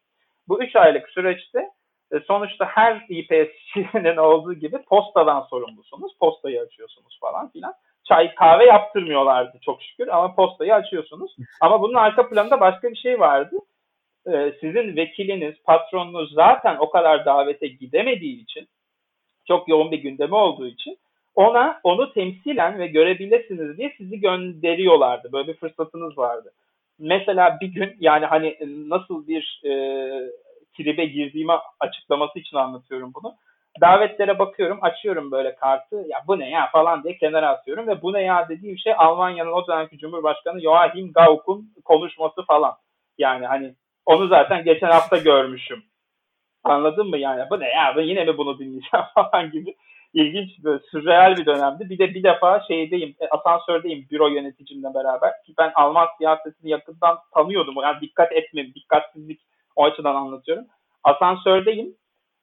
[0.48, 1.70] Bu 3 aylık süreçte
[2.12, 6.12] e, sonuçta her İPS'çinin olduğu gibi postadan sorumlusunuz.
[6.20, 7.74] Postayı açıyorsunuz falan filan.
[8.08, 11.36] Çay kahve yaptırmıyorlardı çok şükür ama postayı açıyorsunuz.
[11.60, 13.56] Ama bunun arka planında başka bir şey vardı.
[14.26, 18.68] E, sizin vekiliniz, patronunuz zaten o kadar davete gidemediği için
[19.48, 20.98] çok yoğun bir gündemi olduğu için
[21.34, 25.32] ona onu temsilen ve görebilirsiniz diye sizi gönderiyorlardı.
[25.32, 26.52] Böyle bir fırsatınız vardı.
[26.98, 28.56] Mesela bir gün yani hani
[28.88, 29.70] nasıl bir e,
[30.76, 33.34] tribe girdiğimi açıklaması için anlatıyorum bunu.
[33.80, 35.96] Davetlere bakıyorum, açıyorum böyle kartı.
[35.96, 39.52] Ya bu ne ya falan diye kenara atıyorum ve bu ne ya dediğim şey Almanya'nın
[39.52, 42.74] o dönemki Cumhurbaşkanı Joachim Gauck'un konuşması falan.
[43.18, 43.74] Yani hani
[44.06, 45.82] onu zaten geçen hafta görmüşüm.
[46.64, 47.44] Anladın mı yani?
[47.50, 47.94] Bu ne ya?
[47.98, 49.74] Yine mi bunu dinleyeceğim falan gibi
[50.14, 51.90] ilginç böyle sürreal bir dönemdi.
[51.90, 55.32] Bir de bir defa şeydeyim, e, asansördeyim büro yöneticimle beraber.
[55.46, 57.74] Ki ben Alman siyasetini yakından tanıyordum.
[57.82, 59.40] Yani dikkat etmem, dikkatsizlik
[59.76, 60.64] o açıdan anlatıyorum.
[61.04, 61.96] Asansördeyim.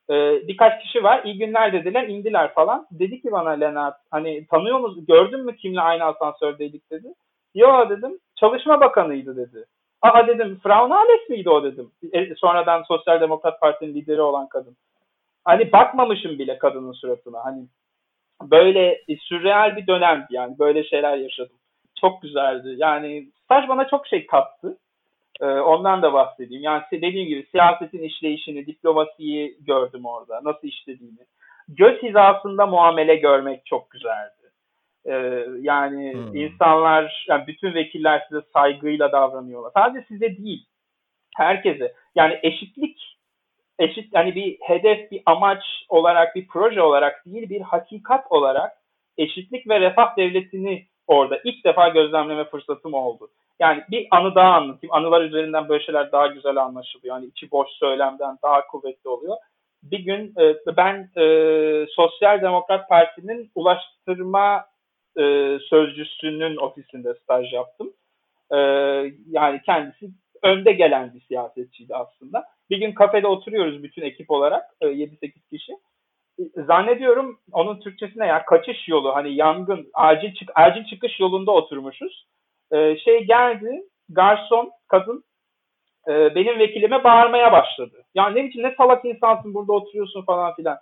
[0.10, 1.22] Ee, birkaç kişi var.
[1.24, 2.08] İyi günler dediler.
[2.08, 2.88] indiler falan.
[2.92, 5.06] Dedi ki bana Lennart hani tanıyor musun?
[5.08, 7.08] Gördün mü kimle aynı asansördeydik dedi.
[7.56, 8.20] Yo dedim.
[8.36, 9.66] Çalışma Bakanıydı dedi.
[10.02, 11.92] Aa dedim Frau Nahles miydi o dedim.
[12.14, 14.78] E, sonradan Sosyal Demokrat Parti'nin lideri olan kadın.
[15.46, 17.46] Hani bakmamışım bile kadının suratına.
[17.46, 17.68] Hani
[18.42, 20.60] böyle e, sürreal bir dönemdi yani.
[20.60, 21.56] Böyle şeyler yaşadım.
[22.02, 22.74] Çok güzeldi.
[22.78, 24.78] Yani staj bana çok şey kattı.
[25.42, 26.64] Ee, ondan da bahsedeyim.
[26.64, 30.40] Yani dediğim gibi siyasetin işleyişini, diplomasiyi gördüm orada.
[30.44, 31.26] Nasıl işlediğini.
[31.68, 34.44] Göz hizasında muamele görmek çok güzeldi.
[35.06, 36.36] Ee, yani hmm.
[36.36, 39.72] insanlar, yani bütün vekiller size saygıyla davranıyorlar.
[39.74, 40.66] Sadece size değil,
[41.38, 41.94] herkese.
[42.16, 43.18] Yani eşitlik,
[43.80, 48.72] eşit yani bir hedef, bir amaç olarak, bir proje olarak değil, bir hakikat olarak
[49.18, 53.30] eşitlik ve refah devletini orada ilk defa gözlemleme fırsatım oldu.
[53.60, 54.94] Yani bir anı daha anlatayım.
[54.94, 57.16] Anılar üzerinden böyle şeyler daha güzel anlaşılıyor.
[57.16, 59.38] Yani içi boş söylemden daha kuvvetli oluyor.
[59.84, 61.26] Bir gün e, ben e,
[61.90, 64.66] Sosyal Demokrat Parti'nin ulaştırma
[65.18, 67.94] e, sözcüsünün ofisinde staj yaptım.
[68.52, 68.58] E,
[69.30, 70.10] yani kendisi
[70.44, 72.46] önde gelen bir siyasetçiydi aslında.
[72.70, 75.72] Bir gün kafede oturuyoruz bütün ekip olarak e, 7-8 kişi.
[76.40, 82.26] E, zannediyorum onun Türkçesine ya kaçış yolu hani yangın acil çık acil çıkış yolunda oturmuşuz.
[82.74, 85.24] E, şey geldi garson kadın
[86.08, 88.04] e, benim vekilime bağırmaya başladı.
[88.16, 90.78] Ya ne biçim ne salak insansın burada oturuyorsun falan filan.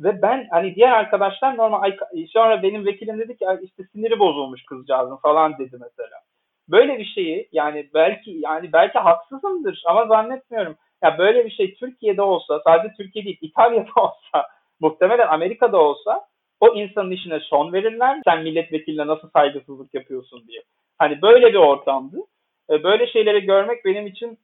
[0.00, 1.92] Ve ben hani diğer arkadaşlar normal
[2.28, 6.16] sonra benim vekilim dedi ki işte siniri bozulmuş kızcağızın falan dedi mesela.
[6.68, 10.76] Böyle bir şeyi yani belki yani belki haksızımdır ama zannetmiyorum.
[11.02, 14.46] Ya böyle bir şey Türkiye'de olsa sadece Türkiye değil İtalya'da olsa
[14.80, 16.26] muhtemelen Amerika'da olsa
[16.60, 18.20] o insanın işine son verirler.
[18.24, 20.62] Sen milletvekiline nasıl saygısızlık yapıyorsun diye.
[20.98, 22.16] Hani böyle bir ortamdı.
[22.70, 24.38] E, böyle şeyleri görmek benim için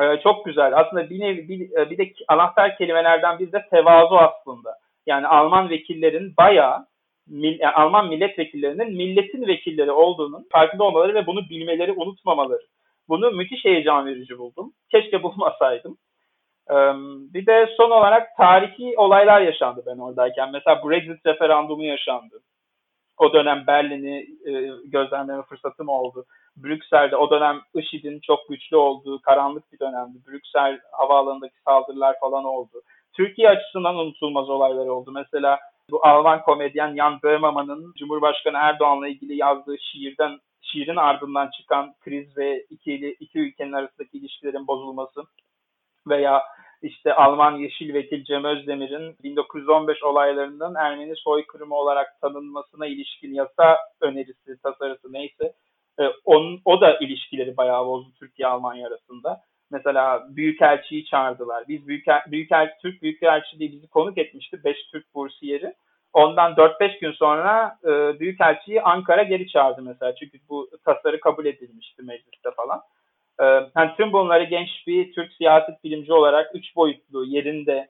[0.00, 0.78] e, çok güzel.
[0.78, 4.78] Aslında bir, nevi, bir, e, bir de anahtar kelimelerden biri de tevazu aslında.
[5.06, 6.86] Yani Alman vekillerin bayağı
[7.30, 12.62] yani Alman milletvekillerinin milletin vekilleri olduğunun farkında olmaları ve bunu bilmeleri, unutmamaları.
[13.08, 14.72] Bunu müthiş heyecan verici buldum.
[14.90, 15.98] Keşke bulmasaydım.
[17.34, 20.52] Bir de son olarak tarihi olaylar yaşandı ben oradayken.
[20.52, 22.40] Mesela Brexit referandumu yaşandı.
[23.18, 24.52] O dönem Berlin'i e,
[24.84, 26.24] gözlemleme fırsatım oldu.
[26.56, 30.18] Brüksel'de o dönem IŞİD'in çok güçlü olduğu karanlık bir dönemdi.
[30.26, 32.82] Brüksel havaalanındaki saldırılar falan oldu.
[33.12, 35.10] Türkiye açısından unutulmaz olaylar oldu.
[35.12, 35.58] Mesela
[35.90, 42.66] bu Alman komedyen Jan Böhmermann'ın Cumhurbaşkanı Erdoğan'la ilgili yazdığı şiirden şiirin ardından çıkan kriz ve
[42.70, 45.22] iki, iki ülkenin arasındaki ilişkilerin bozulması
[46.08, 46.42] veya
[46.82, 54.62] işte Alman Yeşil Vekil Cem Özdemir'in 1915 olaylarının Ermeni soykırımı olarak tanınmasına ilişkin yasa önerisi,
[54.62, 55.52] tasarısı neyse
[56.00, 59.40] e, onun, o da ilişkileri bayağı bozdu Türkiye-Almanya arasında.
[59.70, 61.64] Mesela Büyükelçiyi çağırdılar.
[61.68, 64.64] Biz Büyükel, Büyükel, Türk Büyükelçiliği bizi konuk etmişti.
[64.64, 65.74] 5 Türk bursiyeri.
[66.12, 70.14] Ondan 4-5 gün sonra e, Büyükelçiyi Ankara geri çağırdı mesela.
[70.14, 72.80] Çünkü bu tasarı kabul edilmişti mecliste falan.
[73.42, 73.44] E,
[73.76, 77.88] yani tüm bunları genç bir Türk siyaset bilimci olarak üç boyutlu yerinde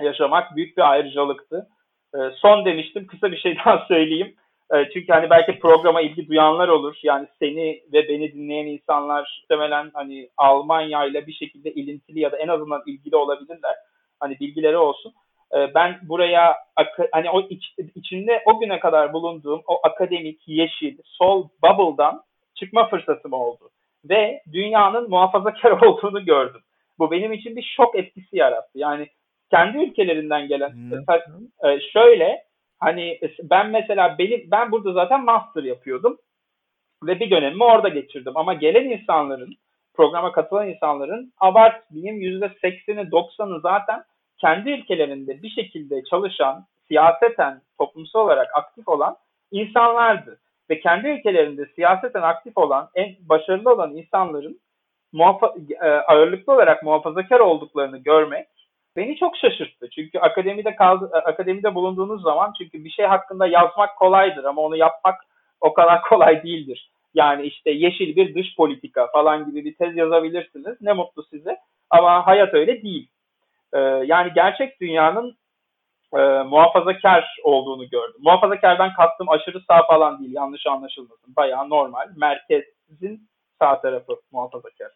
[0.00, 1.68] yaşamak büyük bir ayrıcalıktı.
[2.14, 3.06] E, son demiştim.
[3.06, 4.36] Kısa bir şey daha söyleyeyim.
[4.74, 6.96] E, çünkü hani belki programa ilgi duyanlar olur.
[7.02, 12.36] Yani seni ve beni dinleyen insanlar muhtemelen hani Almanya ile bir şekilde ilintili ya da
[12.36, 13.74] en azından ilgili olabilirler.
[14.20, 15.12] Hani bilgileri olsun.
[15.74, 16.56] Ben buraya
[17.12, 22.22] hani o iç, içinde o güne kadar bulunduğum o akademik, yeşil, sol bubble'dan
[22.54, 23.70] çıkma fırsatım oldu.
[24.04, 26.60] Ve dünyanın muhafazakar olduğunu gördüm.
[26.98, 28.78] Bu benim için bir şok etkisi yarattı.
[28.78, 29.08] Yani
[29.50, 31.80] kendi ülkelerinden gelen hmm.
[31.92, 36.18] şöyle Hani ben mesela benim ben burada zaten master yapıyordum
[37.04, 38.36] ve bir dönemimi orada geçirdim.
[38.36, 39.54] Ama gelen insanların,
[39.94, 44.04] programa katılan insanların abartmayayım %80'i 90'ı zaten
[44.38, 49.16] kendi ülkelerinde bir şekilde çalışan, siyaseten, toplumsal olarak aktif olan
[49.50, 50.40] insanlardı.
[50.72, 54.60] Ve kendi ülkelerinde siyaseten aktif olan, en başarılı olan insanların
[55.12, 58.46] muhafa- e, ağırlıklı olarak muhafazakar olduklarını görmek
[58.96, 59.90] beni çok şaşırttı.
[59.90, 64.76] Çünkü akademide kaldı, e, akademide bulunduğunuz zaman çünkü bir şey hakkında yazmak kolaydır ama onu
[64.76, 65.14] yapmak
[65.60, 66.90] o kadar kolay değildir.
[67.14, 70.80] Yani işte yeşil bir dış politika falan gibi bir tez yazabilirsiniz.
[70.80, 71.56] Ne mutlu size.
[71.90, 73.08] Ama hayat öyle değil.
[73.74, 75.36] Ee, yani gerçek dünyanın
[76.14, 78.20] e, muhafazakar olduğunu gördüm.
[78.20, 80.34] Muhafazakardan kastım aşırı sağ falan değil.
[80.34, 81.36] Yanlış anlaşılmasın.
[81.36, 82.08] Bayağı normal.
[82.16, 84.92] Merkezin sağ tarafı muhafazakar.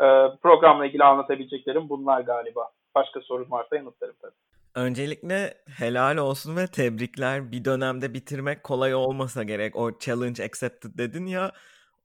[0.00, 0.06] Ee,
[0.42, 2.70] programla ilgili anlatabileceklerim bunlar galiba.
[2.94, 4.34] Başka sorun varsa yanıtlarım tabii.
[4.74, 7.52] Öncelikle helal olsun ve tebrikler.
[7.52, 9.76] Bir dönemde bitirmek kolay olmasa gerek.
[9.76, 11.52] O challenge accepted dedin ya.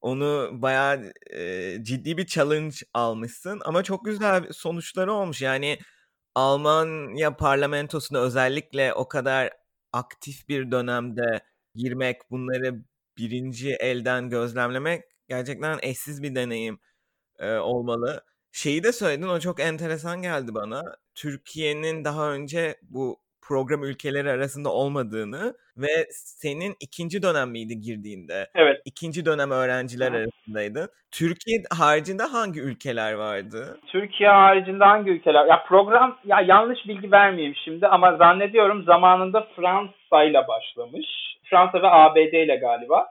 [0.01, 3.61] Onu bayağı e, ciddi bir challenge almışsın.
[3.65, 5.41] Ama çok güzel sonuçları olmuş.
[5.41, 5.77] Yani
[6.35, 9.51] Almanya parlamentosuna özellikle o kadar
[9.93, 11.41] aktif bir dönemde
[11.75, 12.75] girmek, bunları
[13.17, 16.79] birinci elden gözlemlemek gerçekten eşsiz bir deneyim
[17.39, 18.25] e, olmalı.
[18.51, 20.83] Şeyi de söyledin o çok enteresan geldi bana.
[21.15, 28.47] Türkiye'nin daha önce bu program ülkeleri arasında olmadığını ve senin ikinci dönem miydi girdiğinde?
[28.55, 28.81] Evet.
[28.85, 30.17] İkinci dönem öğrenciler Hı.
[30.17, 30.89] arasındaydın.
[31.11, 33.79] Türkiye haricinde hangi ülkeler vardı?
[33.87, 35.45] Türkiye haricinde hangi ülkeler?
[35.45, 41.05] Ya program ya yanlış bilgi vermeyeyim şimdi ama zannediyorum zamanında Fransa ile başlamış.
[41.49, 43.07] Fransa ve ABD ile galiba.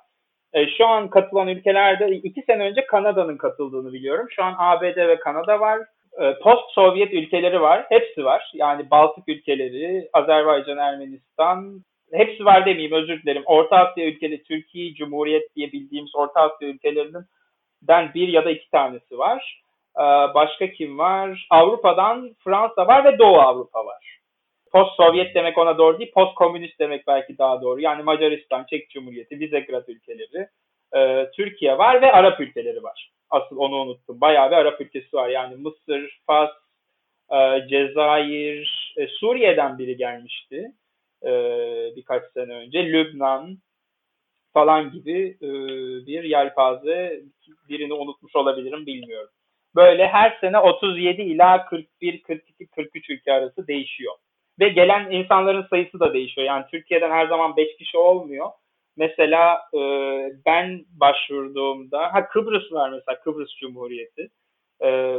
[0.53, 4.27] E, şu an katılan ülkelerde iki sene önce Kanada'nın katıldığını biliyorum.
[4.31, 5.81] Şu an ABD ve Kanada var.
[6.21, 7.87] E, Post-Sovyet ülkeleri var.
[7.89, 8.51] Hepsi var.
[8.55, 13.43] Yani Baltık ülkeleri, Azerbaycan, Ermenistan, hepsi var demeyeyim özür dilerim.
[13.47, 19.19] Orta Asya ülkeleri, Türkiye Cumhuriyet diye bildiğimiz Orta Asya ülkelerinden bir ya da iki tanesi
[19.19, 19.61] var.
[19.99, 20.03] Ee,
[20.35, 21.47] başka kim var?
[21.51, 24.15] Avrupa'dan Fransa var ve Doğu Avrupa var
[24.75, 27.81] post Sovyet demek ona doğru değil, post komünist demek belki daha doğru.
[27.81, 30.49] Yani Macaristan, Çek Cumhuriyeti, Visegrad ülkeleri,
[30.97, 33.11] e, Türkiye var ve Arap ülkeleri var.
[33.35, 34.21] Asıl onu unuttum.
[34.21, 35.29] Bayağı bir Arap ülkesi var.
[35.29, 36.51] Yani Mısır, Fas,
[37.33, 40.73] e, Cezayir, e, Suriye'den biri gelmişti
[41.23, 41.31] e,
[41.97, 42.85] birkaç sene önce.
[42.85, 43.59] Lübnan
[44.53, 45.49] falan gibi e,
[46.07, 47.21] bir yelpaze
[47.69, 49.31] birini unutmuş olabilirim bilmiyorum.
[49.75, 54.15] Böyle her sene 37 ila 41, 42, 43 ülke arası değişiyor.
[54.61, 56.47] Ve gelen insanların sayısı da değişiyor.
[56.47, 58.51] Yani Türkiye'den her zaman 5 kişi olmuyor.
[58.97, 59.81] Mesela e,
[60.47, 64.29] ben başvurduğumda, ha Kıbrıs var mesela Kıbrıs Cumhuriyeti.
[64.83, 65.19] E,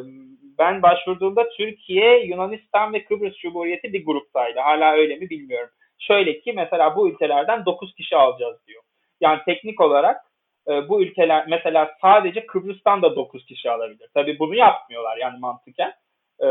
[0.57, 4.59] ben başvurduğumda Türkiye, Yunanistan ve Kıbrıs Cumhuriyeti bir gruptaydı.
[4.59, 5.69] Hala öyle mi bilmiyorum.
[5.99, 8.83] Şöyle ki mesela bu ülkelerden 9 kişi alacağız diyor.
[9.21, 10.21] Yani teknik olarak
[10.67, 14.09] e, bu ülkeler mesela sadece Kıbrıs'tan da 9 kişi alabilir.
[14.13, 15.93] Tabii bunu yapmıyorlar yani mantıken
[16.39, 16.47] e,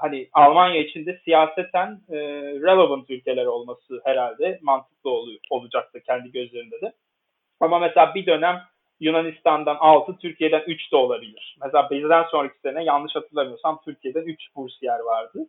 [0.00, 2.16] hani Almanya için de siyaseten e,
[2.62, 6.92] relevant ülkeler olması herhalde mantıklı oluyor, olacaktı kendi gözlerinde de.
[7.60, 8.62] Ama mesela bir dönem
[9.00, 11.56] Yunanistan'dan 6, Türkiye'den 3 de olabilir.
[11.64, 15.46] Mesela bizden sonraki sene yanlış hatırlamıyorsam Türkiye'den 3 bursiyer vardı.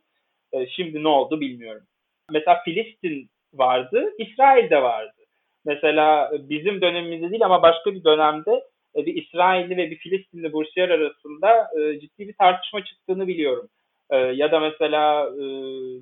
[0.51, 1.83] E, şimdi ne oldu bilmiyorum.
[2.31, 5.21] Mesela Filistin vardı, İsrail de vardı.
[5.65, 8.63] Mesela bizim dönemimizde değil ama başka bir dönemde
[8.95, 13.69] bir İsrailli ve bir Filistinli bursiyer arasında e, ciddi bir tartışma çıktığını biliyorum.
[14.09, 15.43] E, ya da mesela e,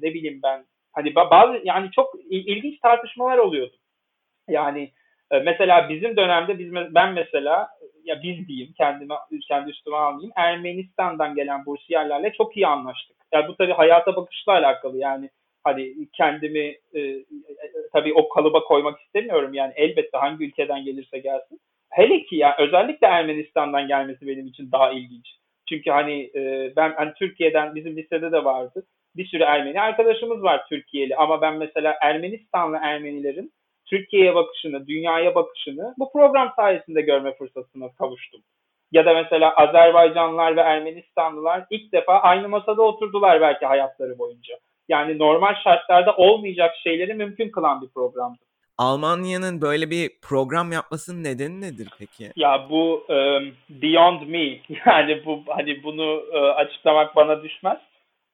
[0.01, 3.75] ne bileyim ben hani bazı yani çok ilginç tartışmalar oluyordu.
[4.49, 4.91] Yani
[5.31, 7.69] E, mesela bizim dönemde biz ben mesela
[8.03, 9.15] ya biz diyeyim kendime
[9.47, 13.17] kendi üstüme almayayım Ermenistan'dan gelen bursiyerlerle çok iyi anlaştık.
[13.33, 15.29] Yani bu tabii hayata bakışla alakalı yani
[15.63, 17.25] hani kendimi e, e,
[17.93, 21.59] tabii o kalıba koymak istemiyorum yani elbette hangi ülkeden gelirse gelsin.
[21.89, 25.27] Hele ki ya özellikle Ermenistan'dan gelmesi benim için daha ilginç.
[25.69, 28.83] Çünkü hani e, ben hani Türkiye'den bizim lisede de vardı.
[29.15, 33.51] Bir sürü Ermeni arkadaşımız var Türkiye'li ama ben mesela Ermenistanlı Ermenilerin
[33.85, 38.41] Türkiye'ye bakışını, dünyaya bakışını bu program sayesinde görme fırsatına kavuştum.
[38.91, 44.55] Ya da mesela Azerbaycanlılar ve Ermenistanlılar ilk defa aynı masada oturdular belki hayatları boyunca.
[44.87, 48.46] Yani normal şartlarda olmayacak şeyleri mümkün kılan bir programdı.
[48.77, 52.31] Almanya'nın böyle bir program yapmasının nedeni nedir peki?
[52.35, 54.59] Ya bu um, beyond me.
[54.85, 57.77] Yani bu hani bunu uh, açıklamak bana düşmez.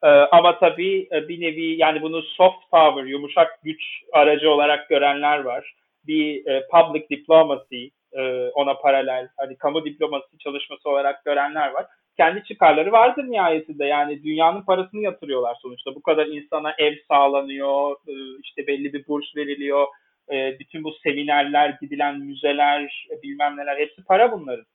[0.04, 3.82] Uh, ama tabii uh, bir nevi yani bunu soft power, yumuşak güç
[4.14, 5.74] aracı olarak görenler var.
[6.08, 11.86] Bir uh, public diplomacy uh, ona paralel, hani kamu diplomasi çalışması olarak görenler var.
[12.18, 13.86] Kendi çıkarları vardır nihayetinde.
[13.86, 15.96] Yani dünyanın parasını yatırıyorlar sonuçta.
[15.96, 17.96] Bu kadar insana ev sağlanıyor,
[18.44, 19.88] işte belli bir burs veriliyor
[20.32, 24.66] e, bütün bu seminerler, gidilen müzeler, e, bilmem neler hepsi para bunların.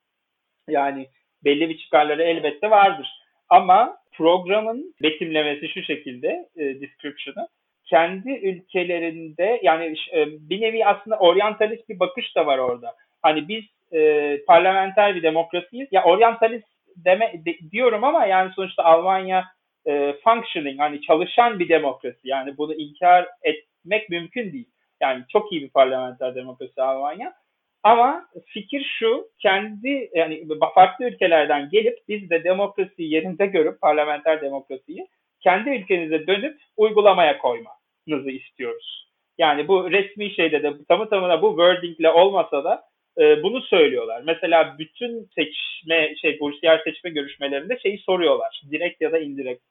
[0.68, 1.08] Yani
[1.44, 3.08] belli bir çıkarları elbette vardır.
[3.48, 7.48] Ama programın betimlemesi şu şekilde, e, description'ı,
[7.84, 12.94] kendi ülkelerinde yani e, bir nevi aslında oryantalist bir bakış da var orada.
[13.22, 15.88] Hani biz e, parlamenter bir demokrasiyiz.
[15.92, 19.44] Ya oryantalist deme de, diyorum ama yani sonuçta Almanya
[19.86, 22.28] e, functioning hani çalışan bir demokrasi.
[22.28, 24.68] Yani bunu inkar etmek mümkün değil.
[25.00, 27.34] Yani çok iyi bir parlamenter demokrasi Almanya.
[27.82, 35.08] Ama fikir şu, kendi yani farklı ülkelerden gelip biz de demokrasiyi yerinde görüp parlamenter demokrasiyi
[35.40, 39.08] kendi ülkenize dönüp uygulamaya koymanızı istiyoruz.
[39.38, 42.82] Yani bu resmi şeyde de tamı tamına bu wordingle olmasa da
[43.18, 44.22] e, bunu söylüyorlar.
[44.26, 48.62] Mesela bütün seçme şey bursiyer seçme görüşmelerinde şeyi soruyorlar.
[48.70, 49.62] Direkt ya da indirekt.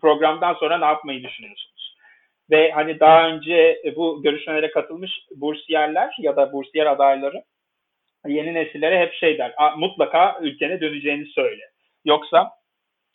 [0.00, 1.79] Programdan sonra ne yapmayı düşünüyorsunuz?
[2.50, 7.42] Ve hani daha önce e, bu görüşmelere katılmış bursiyerler ya da bursiyer adayları
[8.26, 9.54] yeni nesillere hep şey der.
[9.76, 11.62] Mutlaka ülkene döneceğini söyle.
[12.04, 12.50] Yoksa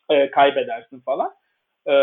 [0.09, 1.31] e, kaybedersin falan.
[1.87, 1.93] E,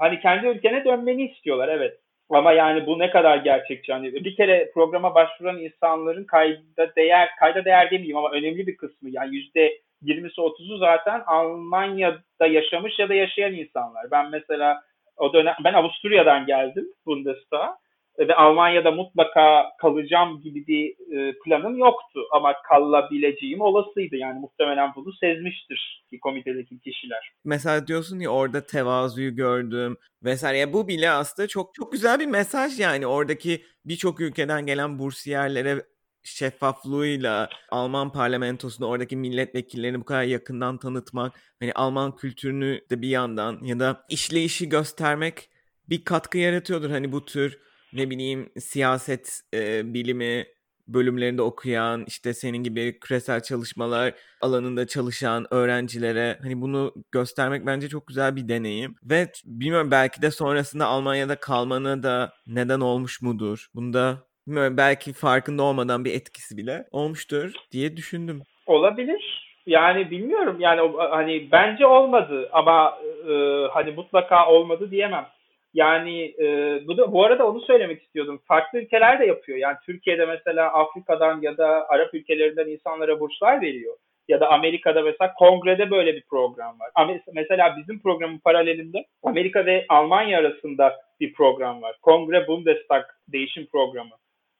[0.00, 2.00] hani kendi ülkene dönmeni istiyorlar evet.
[2.30, 3.92] Ama yani bu ne kadar gerçekçi?
[3.92, 9.10] Hani bir kere programa başvuran insanların kayda değer, kayda değer demeyeyim ama önemli bir kısmı
[9.10, 14.10] yani yüzde 20'si 30'u zaten Almanya'da yaşamış ya da yaşayan insanlar.
[14.10, 14.82] Ben mesela
[15.16, 17.76] o dönem ben Avusturya'dan geldim Bundestag'a
[18.18, 24.16] ve Almanya'da mutlaka kalacağım gibi bir e, planım yoktu ama kalabileceğim olasıydı.
[24.16, 27.30] Yani muhtemelen bunu sezmiştir ki komitedeki kişiler.
[27.44, 30.72] Mesela diyorsun ya orada tevazuyu gördüm vesaire.
[30.72, 35.82] bu bile aslında çok çok güzel bir mesaj yani oradaki birçok ülkeden gelen bursiyerlere
[36.26, 43.64] şeffaflığıyla Alman parlamentosunu oradaki milletvekillerini bu kadar yakından tanıtmak, hani Alman kültürünü de bir yandan
[43.64, 45.50] ya da işleyişi göstermek
[45.88, 46.90] bir katkı yaratıyordur.
[46.90, 47.58] Hani bu tür
[47.92, 50.46] ne bileyim siyaset e, bilimi
[50.88, 58.06] bölümlerinde okuyan işte senin gibi küresel çalışmalar alanında çalışan öğrencilere hani bunu göstermek bence çok
[58.06, 63.66] güzel bir deneyim ve bilmiyorum belki de sonrasında Almanya'da kalmana da neden olmuş mudur?
[63.74, 68.42] Bunu da belki farkında olmadan bir etkisi bile olmuştur diye düşündüm.
[68.66, 69.46] Olabilir.
[69.66, 70.56] Yani bilmiyorum.
[70.60, 72.98] Yani hani bence olmadı ama
[73.30, 73.32] e,
[73.70, 75.26] hani mutlaka olmadı diyemem.
[75.74, 76.46] Yani e,
[76.86, 78.40] bu da bu arada onu söylemek istiyordum.
[78.44, 79.58] Farklı ülkeler de yapıyor.
[79.58, 83.96] Yani Türkiye'de mesela Afrika'dan ya da Arap ülkelerinden insanlara burslar veriyor.
[84.28, 87.18] Ya da Amerika'da mesela kongrede böyle bir program var.
[87.34, 91.96] Mesela bizim programın paralelinde Amerika ve Almanya arasında bir program var.
[92.02, 94.10] Kongre Bundestag değişim programı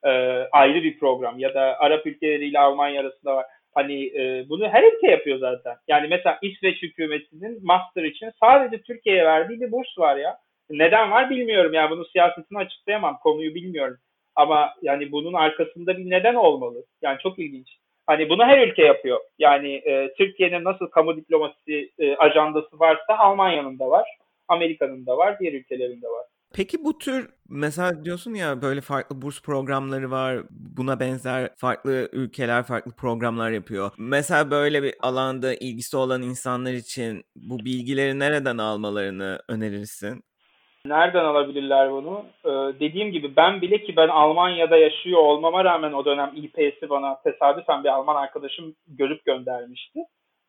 [0.06, 0.10] e,
[0.52, 3.46] ayrı bir program ya da Arap ülkeleriyle Almanya arasında var.
[3.74, 5.76] Hani e, bunu her ülke yapıyor zaten.
[5.88, 10.38] Yani mesela İsveç hükümetinin master için sadece Türkiye'ye verdiği bir burs var ya.
[10.70, 11.72] Neden var bilmiyorum.
[11.72, 13.18] Yani bunu siyasetini açıklayamam.
[13.22, 13.96] Konuyu bilmiyorum.
[14.36, 16.84] Ama yani bunun arkasında bir neden olmalı.
[17.02, 17.76] Yani çok ilginç.
[18.06, 19.20] Hani bunu her ülke yapıyor.
[19.38, 24.08] Yani e, Türkiye'nin nasıl kamu diplomasi e, ajandası varsa Almanya'nın da var.
[24.48, 25.38] Amerika'nın da var.
[25.40, 26.26] Diğer ülkelerin de var.
[26.56, 30.36] Peki bu tür mesela diyorsun ya böyle farklı burs programları var.
[30.50, 33.90] Buna benzer farklı ülkeler farklı programlar yapıyor.
[33.98, 40.22] Mesela böyle bir alanda ilgisi olan insanlar için bu bilgileri nereden almalarını önerirsin?
[40.86, 42.24] Nereden alabilirler bunu?
[42.44, 47.20] Ee, dediğim gibi ben bile ki ben Almanya'da yaşıyor olmama rağmen o dönem İPS'i bana
[47.22, 50.00] tesadüfen bir Alman arkadaşım görüp göndermişti.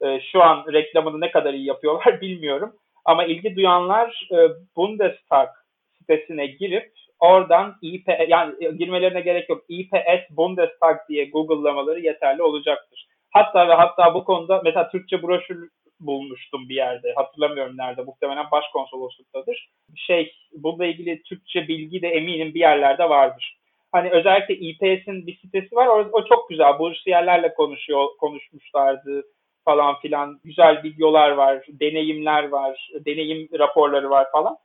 [0.02, 2.74] Ee, şu an reklamını ne kadar iyi yapıyorlar bilmiyorum.
[3.06, 4.38] Ama ilgi duyanlar e,
[4.76, 5.48] Bundestag
[6.08, 9.64] sitesine girip oradan IP yani girmelerine gerek yok.
[9.70, 13.08] IPS Bundestag diye Google'lamaları yeterli olacaktır.
[13.32, 17.14] Hatta ve hatta bu konuda mesela Türkçe broşür bulmuştum bir yerde.
[17.16, 18.02] Hatırlamıyorum nerede.
[18.02, 19.70] Muhtemelen başkonsolosluktadır.
[19.96, 23.58] Şey bununla ilgili Türkçe bilgi de eminim bir yerlerde vardır.
[23.92, 25.88] Hani özellikle IPS'in bir sitesi var.
[25.88, 26.80] O, o çok güzel.
[26.80, 29.24] Bursiyerlerle konuşuyor, konuşmuşlardı
[29.66, 30.40] falan filan.
[30.44, 34.58] Güzel videolar var, deneyimler var, deneyim raporları var falan.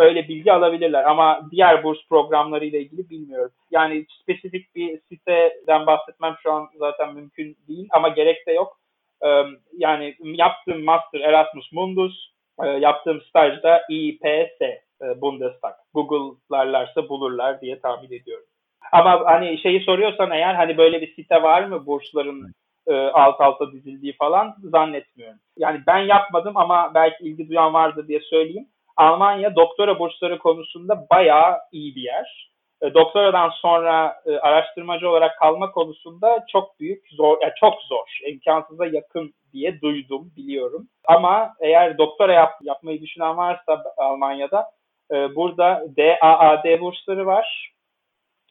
[0.00, 3.50] Öyle bilgi alabilirler ama diğer burs programları ile ilgili bilmiyorum.
[3.70, 8.78] Yani spesifik bir siteden bahsetmem şu an zaten mümkün değil ama gerek de yok.
[9.78, 12.30] Yani yaptığım master Erasmus Mundus,
[12.80, 14.60] yaptığım stajda IPS
[15.16, 15.74] Bundestag.
[15.94, 18.46] Google'larlarsa bulurlar diye tahmin ediyorum.
[18.92, 22.52] Ama hani şeyi soruyorsan eğer hani böyle bir site var mı bursların
[23.12, 25.38] alt alta dizildiği falan zannetmiyorum.
[25.58, 28.66] Yani ben yapmadım ama belki ilgi duyan vardı diye söyleyeyim.
[29.00, 32.50] Almanya doktora bursları konusunda bayağı iyi bir yer.
[32.82, 38.86] E, doktoradan sonra e, araştırmacı olarak kalma konusunda çok büyük zor, yani çok zor, imkansıza
[38.86, 40.88] yakın diye duydum, biliyorum.
[41.04, 44.64] Ama eğer doktora yap, yapmayı düşünen varsa Almanya'da
[45.12, 47.72] e, burada DAAD bursları var.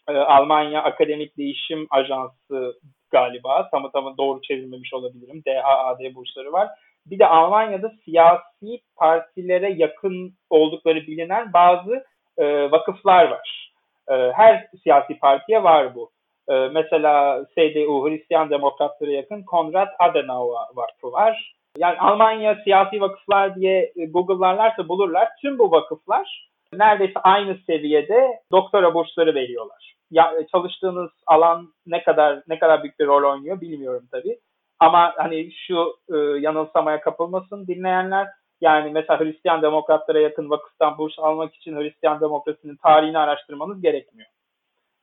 [0.10, 2.80] E, Almanya Akademik Değişim Ajansı
[3.12, 3.70] galiba.
[3.72, 5.43] Tamı tamı doğru çevirmemiş olabilirim.
[5.47, 6.70] DAAD bursları var.
[7.12, 12.05] Bir de Almanya'da siyasi partilere yakın oldukları bilinen bazı
[12.38, 13.72] e, vakıflar var.
[14.07, 16.12] E, her siyasi partiye var bu.
[16.49, 21.53] E, mesela CDU, Hristiyan Demokratlara yakın Konrad Adenauer Vakfı var.
[21.78, 25.30] Yani Almanya siyasi vakıflar diye e, Google'larlarsa bulurlar.
[25.41, 32.60] Tüm bu vakıflar neredeyse aynı seviyede doktora bursları veriyorlar ya, çalıştığınız alan ne kadar ne
[32.60, 34.39] kadar büyük bir rol oynuyor bilmiyorum tabii.
[34.80, 38.28] Ama hani şu e, yanılsamaya kapılmasın dinleyenler.
[38.62, 44.30] Yani mesela Hristiyan demokratlara yakın vakıftan burs almak için Hristiyan demokrasinin tarihini araştırmanız gerekmiyor.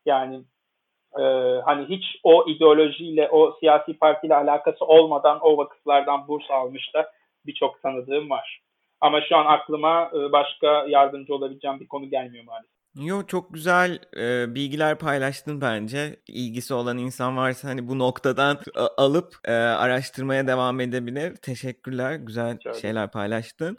[0.07, 0.45] Yani
[1.19, 1.23] e,
[1.65, 7.13] hani hiç o ideolojiyle, o siyasi partiyle alakası olmadan o vakıflardan burs almış da
[7.47, 8.61] birçok tanıdığım var.
[9.01, 12.76] Ama şu an aklıma e, başka yardımcı olabileceğim bir konu gelmiyor maalesef.
[13.01, 16.21] Yo çok güzel e, bilgiler paylaştın bence.
[16.27, 18.61] İlgisi olan insan varsa hani bu noktadan
[18.97, 21.37] alıp e, araştırmaya devam edebilir.
[21.37, 22.15] Teşekkürler.
[22.15, 23.77] Güzel Çok şeyler paylaştın.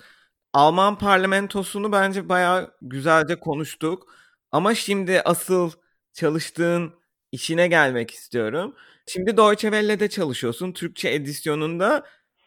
[0.54, 4.14] Alman parlamentosunu bence bayağı güzelce konuştuk.
[4.52, 5.72] Ama şimdi asıl
[6.14, 6.94] çalıştığın
[7.32, 8.76] işine gelmek istiyorum.
[9.08, 10.72] Şimdi Deutsche Welle'de çalışıyorsun.
[10.72, 12.06] Türkçe edisyonunda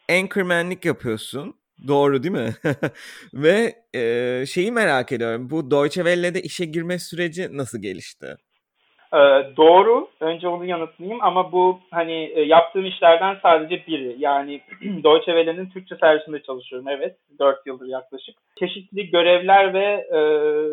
[0.09, 1.60] anchormanlik yapıyorsun.
[1.87, 2.53] Doğru değil mi?
[3.33, 5.49] Ve e, şeyi merak ediyorum.
[5.49, 8.35] Bu Deutsche Welle'de işe girme süreci nasıl gelişti?
[9.13, 9.17] Ee,
[9.57, 10.07] doğru.
[10.19, 14.15] Önce onu yanıtlayayım ama bu hani yaptığım işlerden sadece biri.
[14.19, 16.87] Yani Deutsche Welle'nin Türkçe servisinde çalışıyorum.
[16.87, 17.15] Evet.
[17.39, 18.35] 4 yıldır yaklaşık.
[18.59, 20.19] Çeşitli görevler ve e,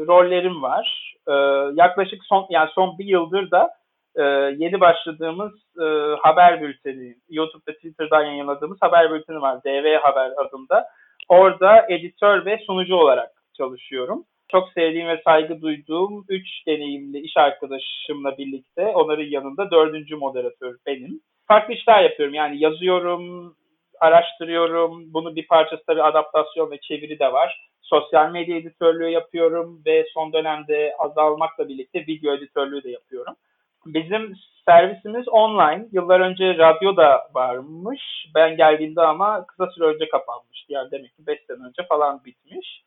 [0.07, 1.15] rollerim var.
[1.29, 1.33] E,
[1.75, 3.71] yaklaşık son yani son bir yıldır da
[4.19, 4.23] e,
[4.59, 5.85] yeni başladığımız e,
[6.21, 9.65] haber bülteni, YouTube ve Twitter'dan yayınladığımız haber bülteni var.
[9.65, 10.87] DV Haber adında.
[11.29, 14.25] Orada editör ve sunucu olarak çalışıyorum.
[14.49, 21.21] Çok sevdiğim ve saygı duyduğum üç deneyimli iş arkadaşımla birlikte onların yanında dördüncü moderatör benim.
[21.49, 22.35] Farklı işler yapıyorum.
[22.35, 23.55] Yani yazıyorum,
[24.01, 25.15] araştırıyorum.
[25.15, 27.69] Bunun bir parçası tabii adaptasyon ve çeviri de var.
[27.83, 33.35] Sosyal medya editörlüğü yapıyorum ve son dönemde azalmakla birlikte video editörlüğü de yapıyorum.
[33.95, 34.35] Bizim
[34.69, 35.87] servisimiz online.
[35.93, 38.03] Yıllar önce radyo da varmış.
[38.35, 40.73] Ben geldiğimde ama kısa süre önce kapanmıştı.
[40.73, 42.83] Yani demek ki 5 sene önce falan bitmiş.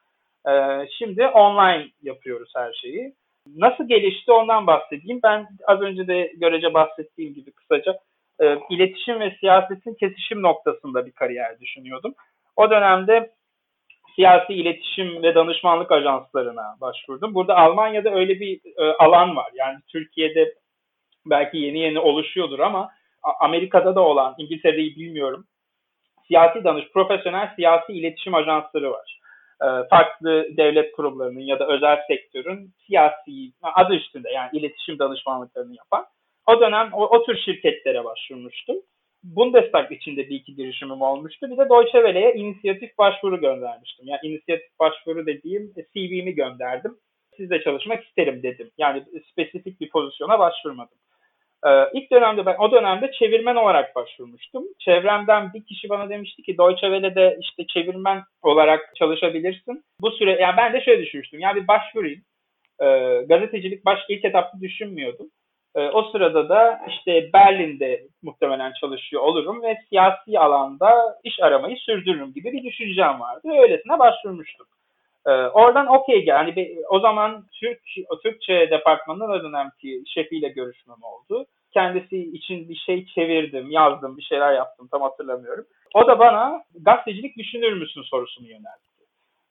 [0.50, 3.14] Ee, şimdi online yapıyoruz her şeyi.
[3.56, 5.20] Nasıl gelişti ondan bahsedeyim.
[5.24, 8.00] Ben az önce de görece bahsettiğim gibi kısaca
[8.42, 12.14] e, iletişim ve siyasetin kesişim noktasında bir kariyer düşünüyordum.
[12.56, 13.32] O dönemde
[14.16, 17.34] siyasi iletişim ve danışmanlık ajanslarına başvurdum.
[17.34, 19.52] Burada Almanya'da öyle bir e, alan var.
[19.56, 20.54] Yani Türkiye'de
[21.26, 22.92] belki yeni yeni oluşuyordur ama
[23.40, 25.46] Amerika'da da olan, İngiltere'yi bilmiyorum.
[26.28, 29.20] Siyasi danış, profesyonel siyasi iletişim ajansları var.
[29.62, 36.06] Ee, farklı devlet kurumlarının ya da özel sektörün siyasi adı üstünde yani iletişim danışmanlıklarını yapan.
[36.48, 38.76] O dönem o, o tür şirketlere başvurmuştum.
[39.24, 41.48] Bundestag içinde bir iki girişimim olmuştu.
[41.52, 44.08] Bir de Deutsche Welle'ye inisiyatif başvuru göndermiştim.
[44.08, 46.98] Yani inisiyatif başvuru dediğim CV'mi gönderdim.
[47.38, 48.72] Sizle çalışmak isterim dedim.
[48.78, 50.98] Yani spesifik bir pozisyona başvurmadım.
[51.66, 54.64] Ee, ilk dönemde ben o dönemde çevirmen olarak başvurmuştum.
[54.80, 59.84] Çevremden bir kişi bana demişti ki Deutsche Welle'de işte çevirmen olarak çalışabilirsin.
[60.02, 61.40] Bu süre yani ben de şöyle düşünmüştüm.
[61.40, 62.22] Yani bir başvurayım.
[62.82, 62.86] Ee,
[63.30, 65.28] gazetecilik başka ilk etapta düşünmüyordum.
[65.76, 72.34] Ee, o sırada da işte Berlin'de muhtemelen çalışıyor olurum ve siyasi alanda iş aramayı sürdürürüm
[72.34, 73.48] gibi bir düşüncem vardı.
[73.62, 74.68] Öylesine başvurmuştum.
[75.28, 77.80] Ee, oradan okey yani o zaman Türk
[78.24, 81.46] Türkçe departmanının o dönemki şefiyle görüşmem oldu.
[81.74, 85.66] Kendisi için bir şey çevirdim, yazdım, bir şeyler yaptım tam hatırlamıyorum.
[85.96, 89.02] O da bana gazetecilik düşünür müsün sorusunu yöneltti.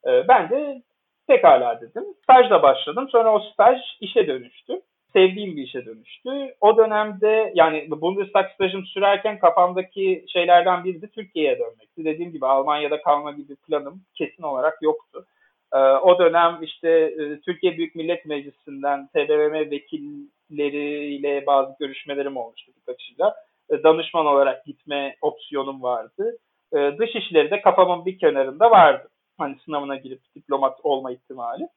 [0.06, 0.82] Ee, ben de
[1.28, 2.04] pekala dedim.
[2.22, 3.08] Stajla başladım.
[3.12, 4.80] Sonra o staj işe dönüştü.
[5.12, 6.30] Sevdiğim bir işe dönüştü.
[6.60, 12.04] O dönemde yani Bundestag stajım sürerken kafamdaki şeylerden biri de Türkiye'ye dönmekti.
[12.04, 15.26] Dediğim gibi Almanya'da kalma gibi planım kesin olarak yoktu.
[15.74, 23.34] Ee, o dönem işte e, Türkiye Büyük Millet Meclisi'nden TBMM vekilleriyle bazı görüşmelerim olmuştu birkaçıyla.
[23.70, 26.38] E, danışman olarak gitme opsiyonum vardı.
[26.72, 29.08] E, dışişleri de kafamın bir kenarında vardı.
[29.38, 31.68] Hani sınavına girip diplomat olma ihtimali.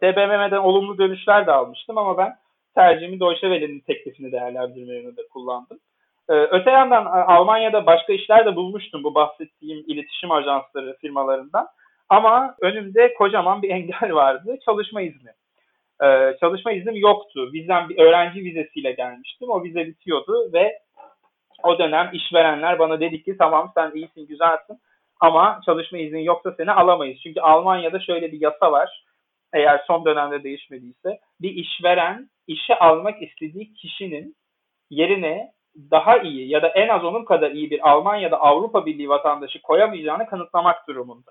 [0.00, 2.36] TBMM'den olumlu dönüşler de almıştım ama ben
[2.74, 5.78] tercihimi Deutsche Welle'nin teklifini değerlendirme yönünde kullandım.
[6.28, 11.68] Ee, öte yandan Almanya'da başka işler de bulmuştum bu bahsettiğim iletişim ajansları firmalarından.
[12.10, 14.58] Ama önümde kocaman bir engel vardı.
[14.64, 15.30] Çalışma izni.
[16.02, 17.50] Ee, çalışma iznim yoktu.
[17.52, 19.50] Vizem bir öğrenci vizesiyle gelmiştim.
[19.50, 20.78] O vize bitiyordu ve
[21.62, 24.78] o dönem işverenler bana dedi ki tamam sen iyisin güzelsin
[25.20, 27.20] ama çalışma iznin yoksa seni alamayız.
[27.22, 29.04] Çünkü Almanya'da şöyle bir yasa var.
[29.52, 34.36] Eğer son dönemde değişmediyse bir işveren işe almak istediği kişinin
[34.90, 35.52] yerine
[35.90, 40.26] daha iyi ya da en az onun kadar iyi bir Almanya'da Avrupa Birliği vatandaşı koyamayacağını
[40.26, 41.30] kanıtlamak durumunda.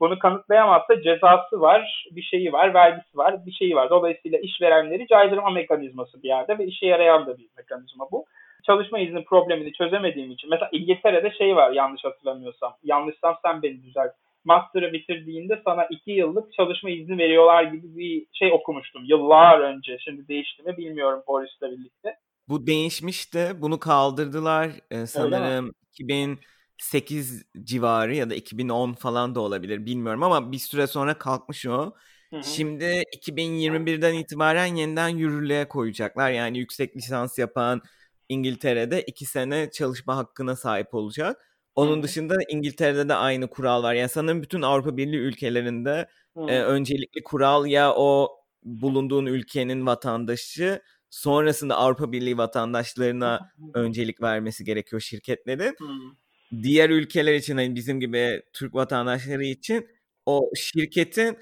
[0.00, 3.90] Bunu kanıtlayamazsa cezası var, bir şeyi var, vergisi var, bir şeyi var.
[3.90, 8.24] Dolayısıyla işverenleri caydırma mekanizması bir yerde ve işe yarayan da bir mekanizma bu.
[8.66, 10.50] Çalışma izni problemini çözemediğim için.
[10.50, 12.74] Mesela İngiltere'de şey var yanlış hatırlamıyorsam.
[12.82, 14.12] Yanlışsam sen beni düzelt.
[14.44, 19.98] Master'ı bitirdiğinde sana iki yıllık çalışma izni veriyorlar gibi bir şey okumuştum yıllar önce.
[19.98, 22.16] Şimdi değişti mi bilmiyorum Boris'le birlikte.
[22.48, 23.52] Bu değişmişti.
[23.58, 24.70] Bunu kaldırdılar.
[24.90, 26.38] Ee, sanırım 2000
[26.78, 31.94] 8 civarı ya da 2010 falan da olabilir bilmiyorum ama bir süre sonra kalkmış o.
[32.30, 32.44] Hı hı.
[32.44, 36.30] Şimdi 2021'den itibaren yeniden yürürlüğe koyacaklar.
[36.30, 37.82] Yani yüksek lisans yapan
[38.28, 41.44] İngiltere'de 2 sene çalışma hakkına sahip olacak.
[41.74, 42.02] Onun hı.
[42.02, 43.94] dışında İngiltere'de de aynı kural var.
[43.94, 51.76] Yani sanırım bütün Avrupa Birliği ülkelerinde e, öncelikli kural ya o bulunduğun ülkenin vatandaşı sonrasında
[51.76, 55.76] Avrupa Birliği vatandaşlarına öncelik vermesi gerekiyor şirketlerin.
[56.62, 59.88] Diğer ülkeler için hani bizim gibi Türk vatandaşları için
[60.26, 61.38] o şirketin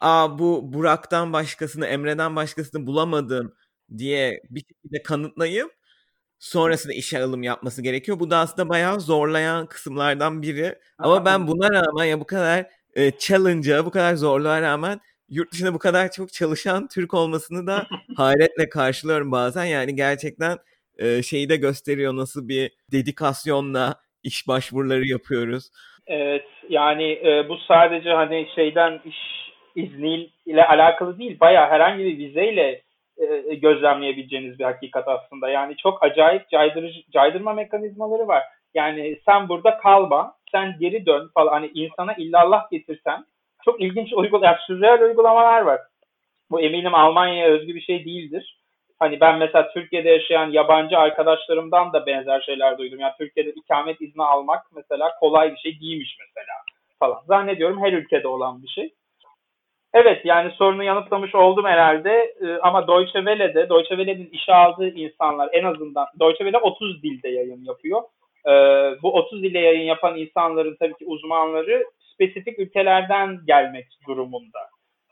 [0.00, 3.54] Aa bu Burak'tan başkasını, Emre'den başkasını bulamadım
[3.98, 5.70] diye bir şekilde kanıtlayıp
[6.38, 8.20] sonrasında işe alım yapması gerekiyor.
[8.20, 10.78] Bu da aslında bayağı zorlayan kısımlardan biri.
[10.98, 15.74] Ama ben buna rağmen ya bu kadar e, challenge'a, bu kadar zorluğa rağmen yurt dışında
[15.74, 17.86] bu kadar çok çalışan Türk olmasını da
[18.16, 19.64] hayretle karşılıyorum bazen.
[19.64, 20.58] Yani gerçekten
[20.98, 25.70] e, şeyi de gösteriyor nasıl bir dedikasyonla iş başvuruları yapıyoruz.
[26.06, 29.16] Evet yani e, bu sadece hani şeyden iş
[29.76, 31.40] izniyle alakalı değil.
[31.40, 32.82] Bayağı herhangi bir vizeyle
[33.18, 35.48] e, gözlemleyebileceğiniz bir hakikat aslında.
[35.48, 38.42] Yani çok acayip caydırıcı, caydırma mekanizmaları var.
[38.74, 41.52] Yani sen burada kalma, sen geri dön falan.
[41.52, 43.24] Hani insana illallah getirsen
[43.64, 45.80] çok ilginç uygulamalar, sürreal uygulamalar var.
[46.50, 48.59] Bu eminim Almanya'ya özgü bir şey değildir.
[49.00, 53.00] Hani ben mesela Türkiye'de yaşayan yabancı arkadaşlarımdan da benzer şeyler duydum.
[53.00, 56.56] Yani Türkiye'de ikamet izni almak mesela kolay bir şey değilmiş mesela
[56.98, 57.22] falan.
[57.26, 58.94] Zannediyorum her ülkede olan bir şey.
[59.94, 65.48] Evet yani sorunu yanıtlamış oldum herhalde ee, ama Deutsche Welle'de, Deutsche Welle'nin işe aldığı insanlar
[65.52, 68.02] en azından Deutsche Welle 30 dilde yayın yapıyor.
[68.46, 68.52] Ee,
[69.02, 71.84] bu 30 dilde yayın yapan insanların tabii ki uzmanları
[72.14, 74.58] spesifik ülkelerden gelmek durumunda.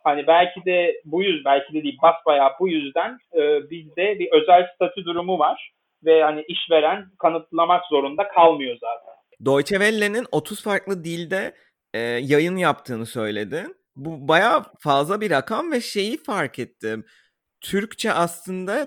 [0.09, 4.67] Hani belki de bu yüz, belki de değil basbayağı bu yüzden e, bizde bir özel
[4.75, 5.73] statü durumu var
[6.05, 9.15] ve hani işveren kanıtlamak zorunda kalmıyor zaten.
[9.47, 11.55] Deutsche Welle'nin 30 farklı dilde
[11.95, 13.77] e, yayın yaptığını söyledin.
[13.97, 17.05] Bu baya fazla bir rakam ve şeyi fark ettim.
[17.61, 18.87] Türkçe aslında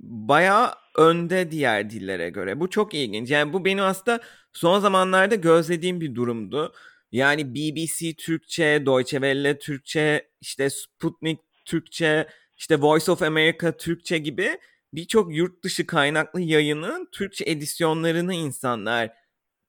[0.00, 2.60] baya önde diğer dillere göre.
[2.60, 3.30] Bu çok ilginç.
[3.30, 4.20] Yani bu benim aslında
[4.52, 6.72] son zamanlarda gözlediğim bir durumdu.
[7.12, 14.58] Yani BBC Türkçe, Deutsche Welle Türkçe, işte Sputnik Türkçe, işte Voice of America Türkçe gibi
[14.94, 19.10] birçok yurt dışı kaynaklı yayının Türkçe edisyonlarını insanlar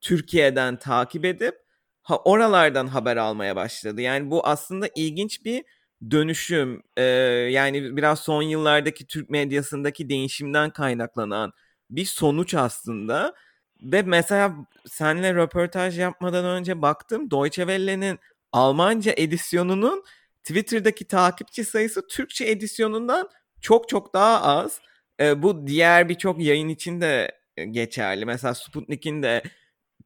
[0.01, 1.55] Türkiye'den takip edip
[2.03, 4.01] ha oralardan haber almaya başladı.
[4.01, 5.63] Yani bu aslında ilginç bir
[6.11, 6.83] dönüşüm.
[6.97, 7.03] Ee,
[7.51, 11.53] yani biraz son yıllardaki Türk medyasındaki değişimden kaynaklanan
[11.89, 13.33] bir sonuç aslında.
[13.81, 14.55] Ve mesela
[14.87, 18.19] seninle röportaj yapmadan önce baktım Deutsche Welle'nin
[18.51, 20.03] Almanca edisyonunun
[20.43, 23.29] Twitter'daki takipçi sayısı Türkçe edisyonundan
[23.61, 24.81] çok çok daha az.
[25.19, 27.31] E, bu diğer birçok yayın için de
[27.71, 28.25] geçerli.
[28.25, 29.43] Mesela Sputnik'in de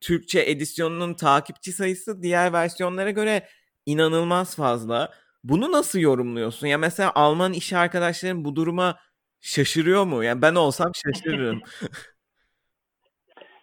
[0.02, 3.48] Türkçe edisyonunun takipçi sayısı diğer versiyonlara göre
[3.86, 5.14] inanılmaz fazla.
[5.44, 6.68] Bunu nasıl yorumluyorsun?
[6.68, 9.00] Ya mesela Alman iş arkadaşların bu duruma
[9.42, 10.24] şaşırıyor mu?
[10.24, 11.62] Yani ben olsam şaşırırım.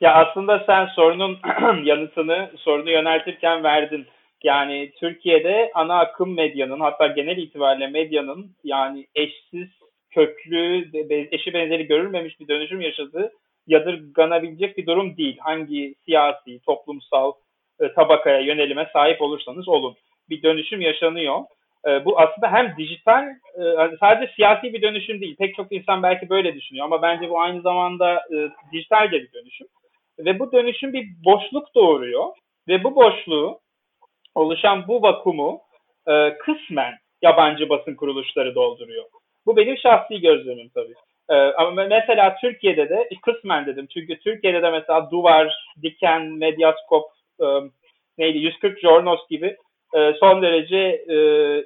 [0.03, 1.39] ya aslında sen sorunun
[1.85, 4.07] yanıtını sorunu yöneltirken verdin.
[4.43, 9.69] Yani Türkiye'de ana akım medyanın hatta genel itibariyle medyanın yani eşsiz,
[10.11, 10.91] köklü,
[11.33, 13.33] eşi benzeri görülmemiş bir dönüşüm yaşadığı
[13.67, 15.39] yadırganabilecek bir durum değil.
[15.39, 17.33] Hangi siyasi, toplumsal
[17.81, 19.97] e, tabakaya, yönelime sahip olursanız olun.
[20.31, 21.41] Bir dönüşüm yaşanıyor.
[21.89, 23.25] E, bu aslında hem dijital,
[23.59, 25.37] e, sadece siyasi bir dönüşüm değil.
[25.37, 28.23] Pek çok insan belki böyle düşünüyor ama bence bu aynı zamanda
[28.73, 29.67] dijital de bir dönüşüm.
[30.19, 32.25] Ve bu dönüşüm bir boşluk doğuruyor.
[32.69, 33.61] Ve bu boşluğu,
[34.35, 35.61] oluşan bu vakumu
[36.09, 39.05] e, kısmen yabancı basın kuruluşları dolduruyor.
[39.47, 40.95] Bu benim şahsi gözlemim tabii.
[41.29, 43.87] Ee, ama mesela Türkiye'de de kısmen dedim.
[43.95, 47.05] Çünkü Türkiye'de de mesela Duvar, Diken, Medyaskop,
[47.41, 47.47] e,
[48.19, 49.57] neydi 140 Jornos gibi
[49.95, 51.17] e, son derece e,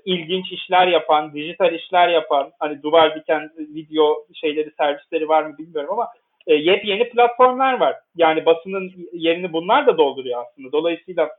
[0.05, 5.91] ilginç işler yapan, dijital işler yapan, hani Duvar, Diken video şeyleri, servisleri var mı bilmiyorum
[5.93, 6.09] ama
[6.47, 7.97] e, yepyeni platformlar var.
[8.17, 10.73] Yani basının yerini bunlar da dolduruyor aslında.
[10.73, 11.31] Dolayısıyla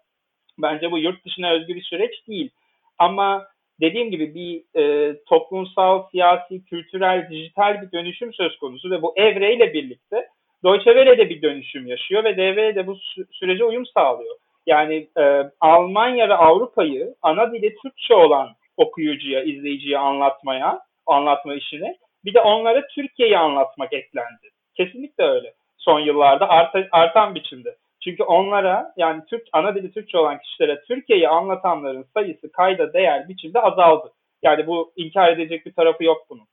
[0.58, 2.50] bence bu yurt dışına özgü bir süreç değil.
[2.98, 3.48] Ama
[3.82, 9.74] dediğim gibi bir e, toplumsal, siyasi, kültürel, dijital bir dönüşüm söz konusu ve bu evreyle
[9.74, 10.28] birlikte
[10.64, 14.36] Deutsche Welle de bir dönüşüm yaşıyor ve DV de bu sü- sürece uyum sağlıyor.
[14.66, 21.96] Yani e, Almanya ve Avrupa'yı ana dili Türkçe olan okuyucuya, izleyiciye anlatmaya, anlatma işini
[22.26, 24.50] bir de onlara Türkiye'yi anlatmak eklendi.
[24.78, 25.54] Kesinlikle öyle.
[25.78, 27.76] Son yıllarda arta, artan biçimde.
[28.04, 33.62] Çünkü onlara yani Türk ana dili Türkçe olan kişilere Türkiye'yi anlatanların sayısı kayda değer biçimde
[33.62, 34.12] azaldı.
[34.44, 36.48] Yani bu inkar edecek bir tarafı yok bunun.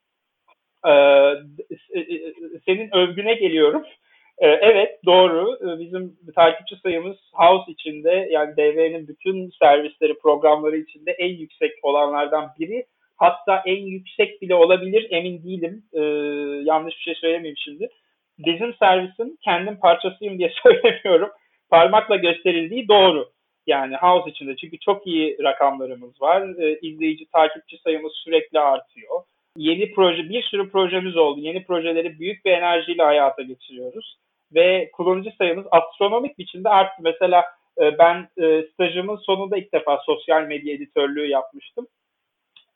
[0.87, 1.35] Ee,
[2.67, 3.85] senin övgüne geliyorum.
[4.39, 5.59] Ee, evet doğru.
[5.63, 12.51] Ee, bizim takipçi sayımız House içinde yani DV'nin bütün servisleri, programları içinde en yüksek olanlardan
[12.59, 12.87] biri.
[13.17, 15.83] Hatta en yüksek bile olabilir emin değilim.
[15.93, 16.01] Ee,
[16.65, 17.89] yanlış bir şey söylemeyeyim şimdi
[18.39, 21.31] bizim servisin kendim parçasıyım diye söylemiyorum.
[21.71, 23.31] Parmakla gösterildiği doğru.
[23.67, 26.59] Yani House içinde çünkü çok iyi rakamlarımız var.
[26.59, 29.23] E, izleyici, takipçi sayımız sürekli artıyor.
[29.57, 31.41] Yeni proje, bir sürü projemiz oldu.
[31.41, 34.17] Yeni projeleri büyük bir enerjiyle hayata geçiriyoruz.
[34.55, 37.03] Ve kullanıcı sayımız astronomik biçimde arttı.
[37.03, 37.45] Mesela
[37.81, 41.87] e, ben e, stajımın sonunda ilk defa sosyal medya editörlüğü yapmıştım.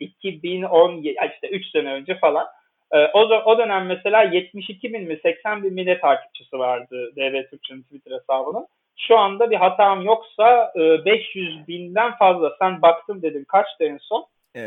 [0.01, 2.47] 2010, işte 3 sene önce falan.
[2.93, 7.51] E, o, o dönem mesela 72 bin mi 80 bin mi ne takipçisi vardı DV
[7.51, 8.67] Türkçe'nin Twitter hesabının.
[8.97, 12.57] Şu anda bir hatam yoksa e, 500 binden fazla.
[12.59, 14.27] Sen baktım dedim kaçtı en son?
[14.57, 14.61] Ee,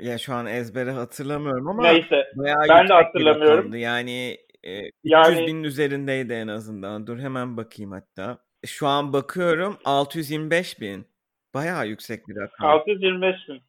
[0.00, 2.26] ya şu an ezbere hatırlamıyorum ama Neyse
[2.68, 3.74] ben de hatırlamıyorum.
[3.74, 7.06] Yani e, 300 yani, binin üzerindeydi en azından.
[7.06, 8.38] Dur hemen bakayım hatta.
[8.66, 11.06] Şu an bakıyorum 625 bin.
[11.54, 12.70] Bayağı yüksek bir rakam.
[12.70, 13.62] 625 bin.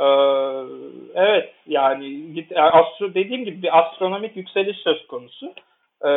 [0.00, 0.04] Ee,
[1.14, 5.54] evet yani astro dediğim gibi bir astronomik yükseliş söz konusu.
[6.04, 6.08] Ee,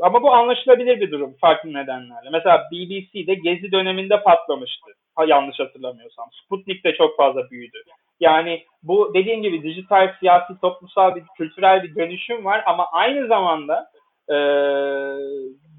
[0.00, 2.30] ama bu anlaşılabilir bir durum farklı nedenlerle.
[2.32, 4.90] Mesela BBC'de gezi döneminde patlamıştı.
[5.14, 6.28] Ha, yanlış hatırlamıyorsam.
[6.44, 7.78] Sputnik de çok fazla büyüdü.
[8.20, 13.90] Yani bu dediğim gibi dijital, siyasi, toplumsal bir kültürel bir dönüşüm var ama aynı zamanda
[14.28, 14.36] e,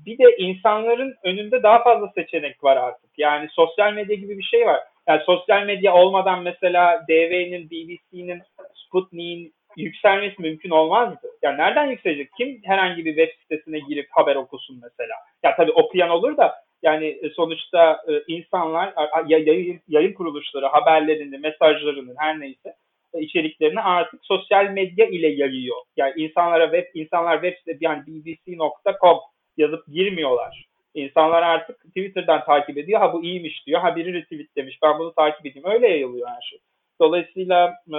[0.05, 3.09] bir de insanların önünde daha fazla seçenek var artık.
[3.17, 4.79] Yani sosyal medya gibi bir şey var.
[5.09, 8.41] Yani sosyal medya olmadan mesela DV'nin, BBC'nin,
[8.75, 11.27] Sputnik'in yükselmesi mümkün olmazdı.
[11.41, 12.29] Yani nereden yükselecek?
[12.37, 15.15] Kim herhangi bir web sitesine girip haber okusun mesela?
[15.43, 18.93] Ya tabii okuyan olur da yani e, sonuçta e, insanlar
[19.27, 22.75] yayın, yayın kuruluşları haberlerini, mesajlarını her neyse
[23.13, 25.77] e, içeriklerini artık sosyal medya ile yayıyor.
[25.97, 29.19] Yani insanlara web insanlar web site yani bbc.com
[29.57, 30.68] yazıp girmiyorlar.
[30.93, 32.99] İnsanlar artık Twitter'dan takip ediyor.
[32.99, 33.81] Ha bu iyiymiş diyor.
[33.81, 34.79] Ha biri retweetlemiş.
[34.81, 35.67] Ben bunu takip edeyim.
[35.67, 36.59] Öyle yayılıyor her şey.
[37.01, 37.97] Dolayısıyla e,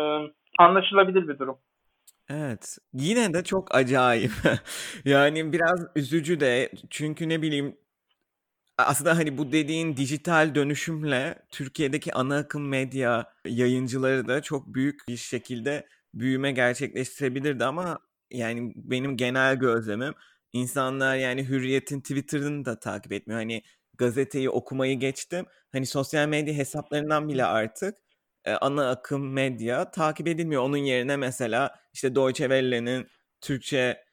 [0.59, 1.59] anlaşılabilir bir durum.
[2.31, 2.79] Evet.
[2.93, 4.33] Yine de çok acayip.
[5.05, 7.77] yani biraz üzücü de çünkü ne bileyim
[8.79, 15.17] aslında hani bu dediğin dijital dönüşümle Türkiye'deki ana akım medya yayıncıları da çok büyük bir
[15.17, 17.99] şekilde büyüme gerçekleştirebilirdi ama
[18.31, 20.15] yani benim genel gözlemim
[20.53, 23.41] insanlar yani Hürriyet'in Twitter'ını da takip etmiyor.
[23.41, 23.63] Hani
[23.99, 25.47] gazeteyi okumayı geçtim.
[25.73, 27.99] Hani sosyal medya hesaplarından bile artık
[28.45, 30.63] e, ana akım medya takip edilmiyor.
[30.63, 33.07] Onun yerine mesela işte Deutsche Welle'nin
[33.41, 34.05] Türkçe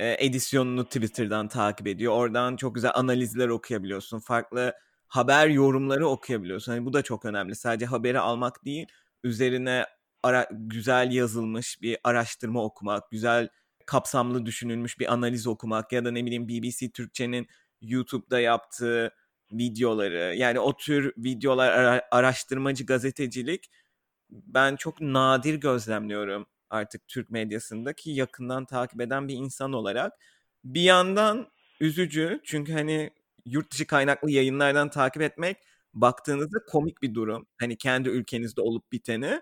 [0.00, 2.12] e, edisyonunu Twitter'dan takip ediyor.
[2.12, 4.20] Oradan çok güzel analizler okuyabiliyorsun.
[4.20, 4.74] Farklı
[5.08, 6.72] haber yorumları okuyabiliyorsun.
[6.72, 7.54] Hani bu da çok önemli.
[7.54, 8.86] Sadece haberi almak değil,
[9.24, 9.86] üzerine
[10.22, 13.48] ara, güzel yazılmış bir araştırma okumak, güzel
[13.86, 17.48] kapsamlı düşünülmüş bir analiz okumak ya da ne bileyim BBC Türkçe'nin
[17.80, 19.12] YouTube'da yaptığı
[19.52, 23.70] videoları yani o tür videolar ara- araştırmacı gazetecilik
[24.30, 30.12] ben çok nadir gözlemliyorum artık Türk medyasında ki yakından takip eden bir insan olarak.
[30.64, 31.48] Bir yandan
[31.80, 33.10] üzücü çünkü hani
[33.46, 35.56] yurt dışı kaynaklı yayınlardan takip etmek
[35.94, 37.46] baktığınızda komik bir durum.
[37.60, 39.40] Hani kendi ülkenizde olup biteni.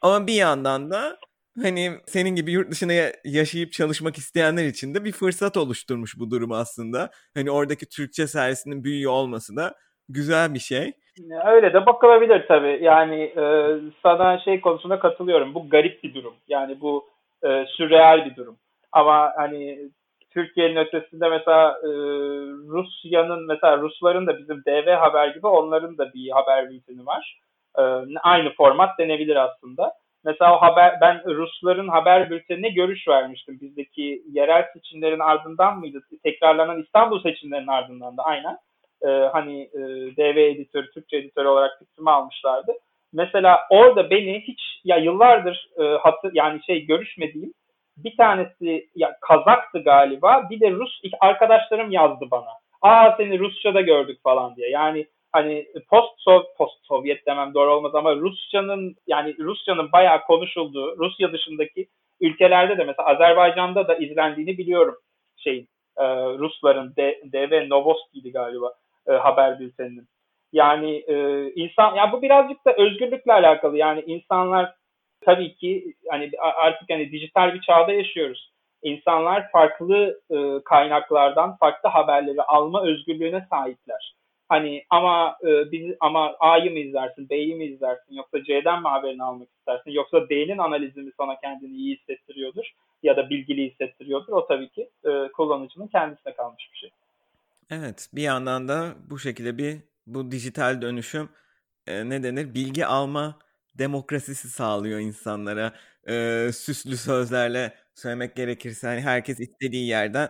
[0.00, 1.18] Ama bir yandan da
[1.62, 2.92] hani senin gibi yurt dışına
[3.24, 7.10] yaşayıp çalışmak isteyenler için de bir fırsat oluşturmuş bu durum aslında.
[7.34, 9.74] Hani oradaki Türkçe servisinin büyüyor olması da
[10.08, 10.92] güzel bir şey.
[11.46, 12.78] Öyle de bakılabilir tabii.
[12.82, 15.54] Yani e, sana şey konusunda katılıyorum.
[15.54, 16.34] Bu garip bir durum.
[16.48, 17.08] Yani bu
[17.44, 18.56] e, sürreal bir durum.
[18.92, 19.78] Ama hani
[20.30, 21.88] Türkiye'nin ötesinde mesela e,
[22.68, 27.40] Rusya'nın mesela Rusların da bizim DV haber gibi onların da bir haber bülteni var.
[27.78, 27.82] E,
[28.22, 29.92] aynı format denebilir aslında.
[30.24, 33.58] Mesela haber ben Rusların haber bültenine görüş vermiştim.
[33.60, 36.00] Bizdeki yerel seçimlerin ardından mıydı?
[36.22, 38.58] Tekrarlanan İstanbul seçimlerinin ardından da aynen.
[39.02, 39.78] E, hani e,
[40.16, 42.72] DV editörü, Türkçe editörü olarak fikrimi almışlardı.
[43.12, 47.52] Mesela orada beni hiç ya yıllardır e, hatır, yani şey görüşmediğim
[47.96, 50.50] bir tanesi ya Kazaktı galiba.
[50.50, 52.50] Bir de Rus arkadaşlarım yazdı bana.
[52.82, 54.70] Aa seni Rusça'da gördük falan diye.
[54.70, 56.24] Yani hani post
[56.56, 61.88] post Sovyet demem doğru olmaz ama Rusçanın yani Rusçanın bayağı konuşulduğu Rusya dışındaki
[62.20, 64.96] ülkelerde de mesela Azerbaycan'da da izlendiğini biliyorum
[65.36, 65.66] şey
[65.96, 68.74] e, Rusların D, DV Novosti'ydi galiba
[69.08, 70.08] e, haber bülteninin.
[70.52, 73.76] Yani e, insan ya bu birazcık da özgürlükle alakalı.
[73.76, 74.74] Yani insanlar
[75.20, 78.52] tabii ki hani artık hani dijital bir çağda yaşıyoruz.
[78.82, 84.17] İnsanlar farklı e, kaynaklardan farklı haberleri alma özgürlüğüne sahipler.
[84.48, 89.22] Hani ama e, biz ama A'yı mı izlersin, B'yi mi izlersin yoksa C'den mi haberini
[89.22, 92.64] almak istersin yoksa D'nin analizi mi sana kendini iyi hissettiriyordur
[93.02, 94.32] ya da bilgili hissettiriyordur.
[94.32, 96.90] O tabii ki e, kullanıcının kendisine kalmış bir şey.
[97.70, 99.76] Evet, bir yandan da bu şekilde bir
[100.06, 101.28] bu dijital dönüşüm
[101.86, 102.54] e, ne denir?
[102.54, 103.38] Bilgi alma
[103.74, 105.72] demokrasisi sağlıyor insanlara.
[106.08, 110.28] E, süslü sözlerle söylemek gerekirse hani herkes istediği yerden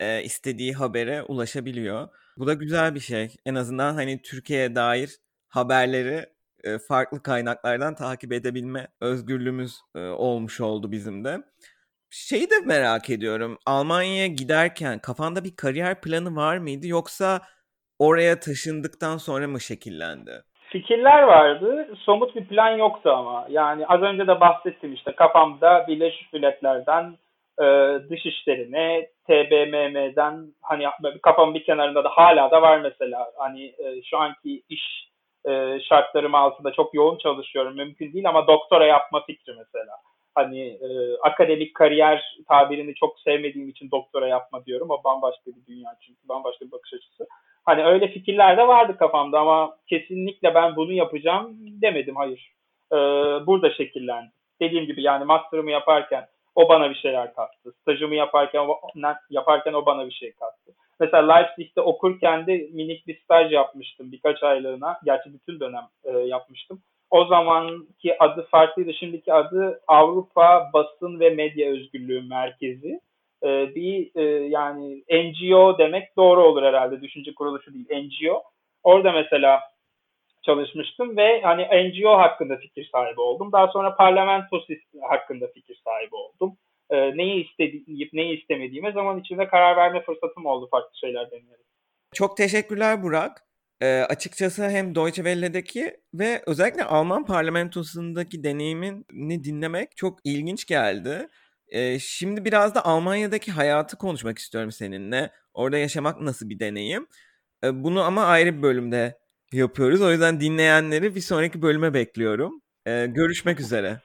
[0.00, 2.08] e, istediği habere ulaşabiliyor.
[2.38, 3.36] Bu da güzel bir şey.
[3.46, 5.10] En azından hani Türkiye'ye dair
[5.48, 6.26] haberleri
[6.88, 11.38] farklı kaynaklardan takip edebilme özgürlüğümüz olmuş oldu bizim de.
[12.10, 13.58] Şeyi de merak ediyorum.
[13.66, 17.40] Almanya'ya giderken kafanda bir kariyer planı var mıydı yoksa
[17.98, 20.42] oraya taşındıktan sonra mı şekillendi?
[20.68, 21.88] Fikirler vardı.
[21.98, 23.46] Somut bir plan yoktu ama.
[23.50, 27.16] Yani az önce de bahsettim işte kafamda Birleşmiş Milletler'den
[27.62, 27.64] e,
[28.10, 30.84] dışişlerine, TBMM'den hani
[31.22, 33.32] kafamın bir kenarında da hala da var mesela.
[33.36, 35.10] Hani e, şu anki iş
[35.48, 37.76] e, şartlarım altında çok yoğun çalışıyorum.
[37.76, 39.96] Mümkün değil ama doktora yapma fikri mesela.
[40.34, 44.90] Hani e, akademik kariyer tabirini çok sevmediğim için doktora yapma diyorum.
[44.90, 47.26] O bambaşka bir dünya çünkü bambaşka bir bakış açısı.
[47.64, 52.52] Hani öyle fikirler de vardı kafamda ama kesinlikle ben bunu yapacağım demedim hayır.
[52.92, 52.96] E,
[53.46, 54.30] burada şekillendi.
[54.60, 57.72] Dediğim gibi yani master'ımı yaparken o bana bir şeyler kattı.
[57.82, 58.80] Stajımı yaparken o,
[59.30, 60.72] yaparken o bana bir şey kattı.
[61.00, 64.98] Mesela Leipzig'te okurken de minik bir staj yapmıştım birkaç aylığına.
[65.04, 66.82] Gerçi bütün dönem e, yapmıştım.
[67.10, 68.94] O zamanki adı farklıydı.
[68.94, 73.00] Şimdiki adı Avrupa Basın ve Medya Özgürlüğü Merkezi.
[73.42, 77.00] E, bir e, yani NGO demek doğru olur herhalde.
[77.00, 78.42] Düşünce kuruluşu değil NGO.
[78.82, 79.60] Orada mesela
[80.46, 83.52] çalışmıştım ve hani NGO hakkında fikir sahibi oldum.
[83.52, 84.60] Daha sonra parlamento
[85.02, 86.56] hakkında fikir sahibi oldum.
[86.90, 91.66] E, neyi istediğim, neyi istemediğime zaman içinde karar verme fırsatım oldu farklı şeyler deneyerek.
[92.14, 93.44] Çok teşekkürler Burak.
[93.80, 101.28] E, açıkçası hem Deutsche Welle'deki ve özellikle Alman parlamentosundaki deneyimini dinlemek çok ilginç geldi.
[101.68, 105.30] E, şimdi biraz da Almanya'daki hayatı konuşmak istiyorum seninle.
[105.54, 107.06] Orada yaşamak nasıl bir deneyim?
[107.64, 109.18] E, bunu ama ayrı bir bölümde
[109.54, 110.00] yapıyoruz.
[110.00, 112.60] O yüzden dinleyenleri bir sonraki bölüme bekliyorum.
[112.86, 114.00] Ee, görüşmek üzere.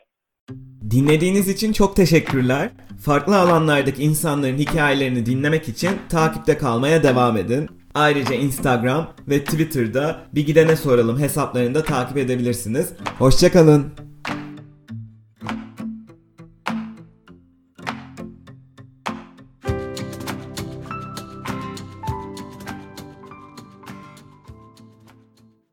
[0.91, 2.69] Dinlediğiniz için çok teşekkürler.
[3.01, 7.69] Farklı alanlardaki insanların hikayelerini dinlemek için takipte kalmaya devam edin.
[7.93, 12.93] Ayrıca Instagram ve Twitter'da bir gidene soralım hesaplarını da takip edebilirsiniz.
[13.17, 14.08] Hoşçakalın.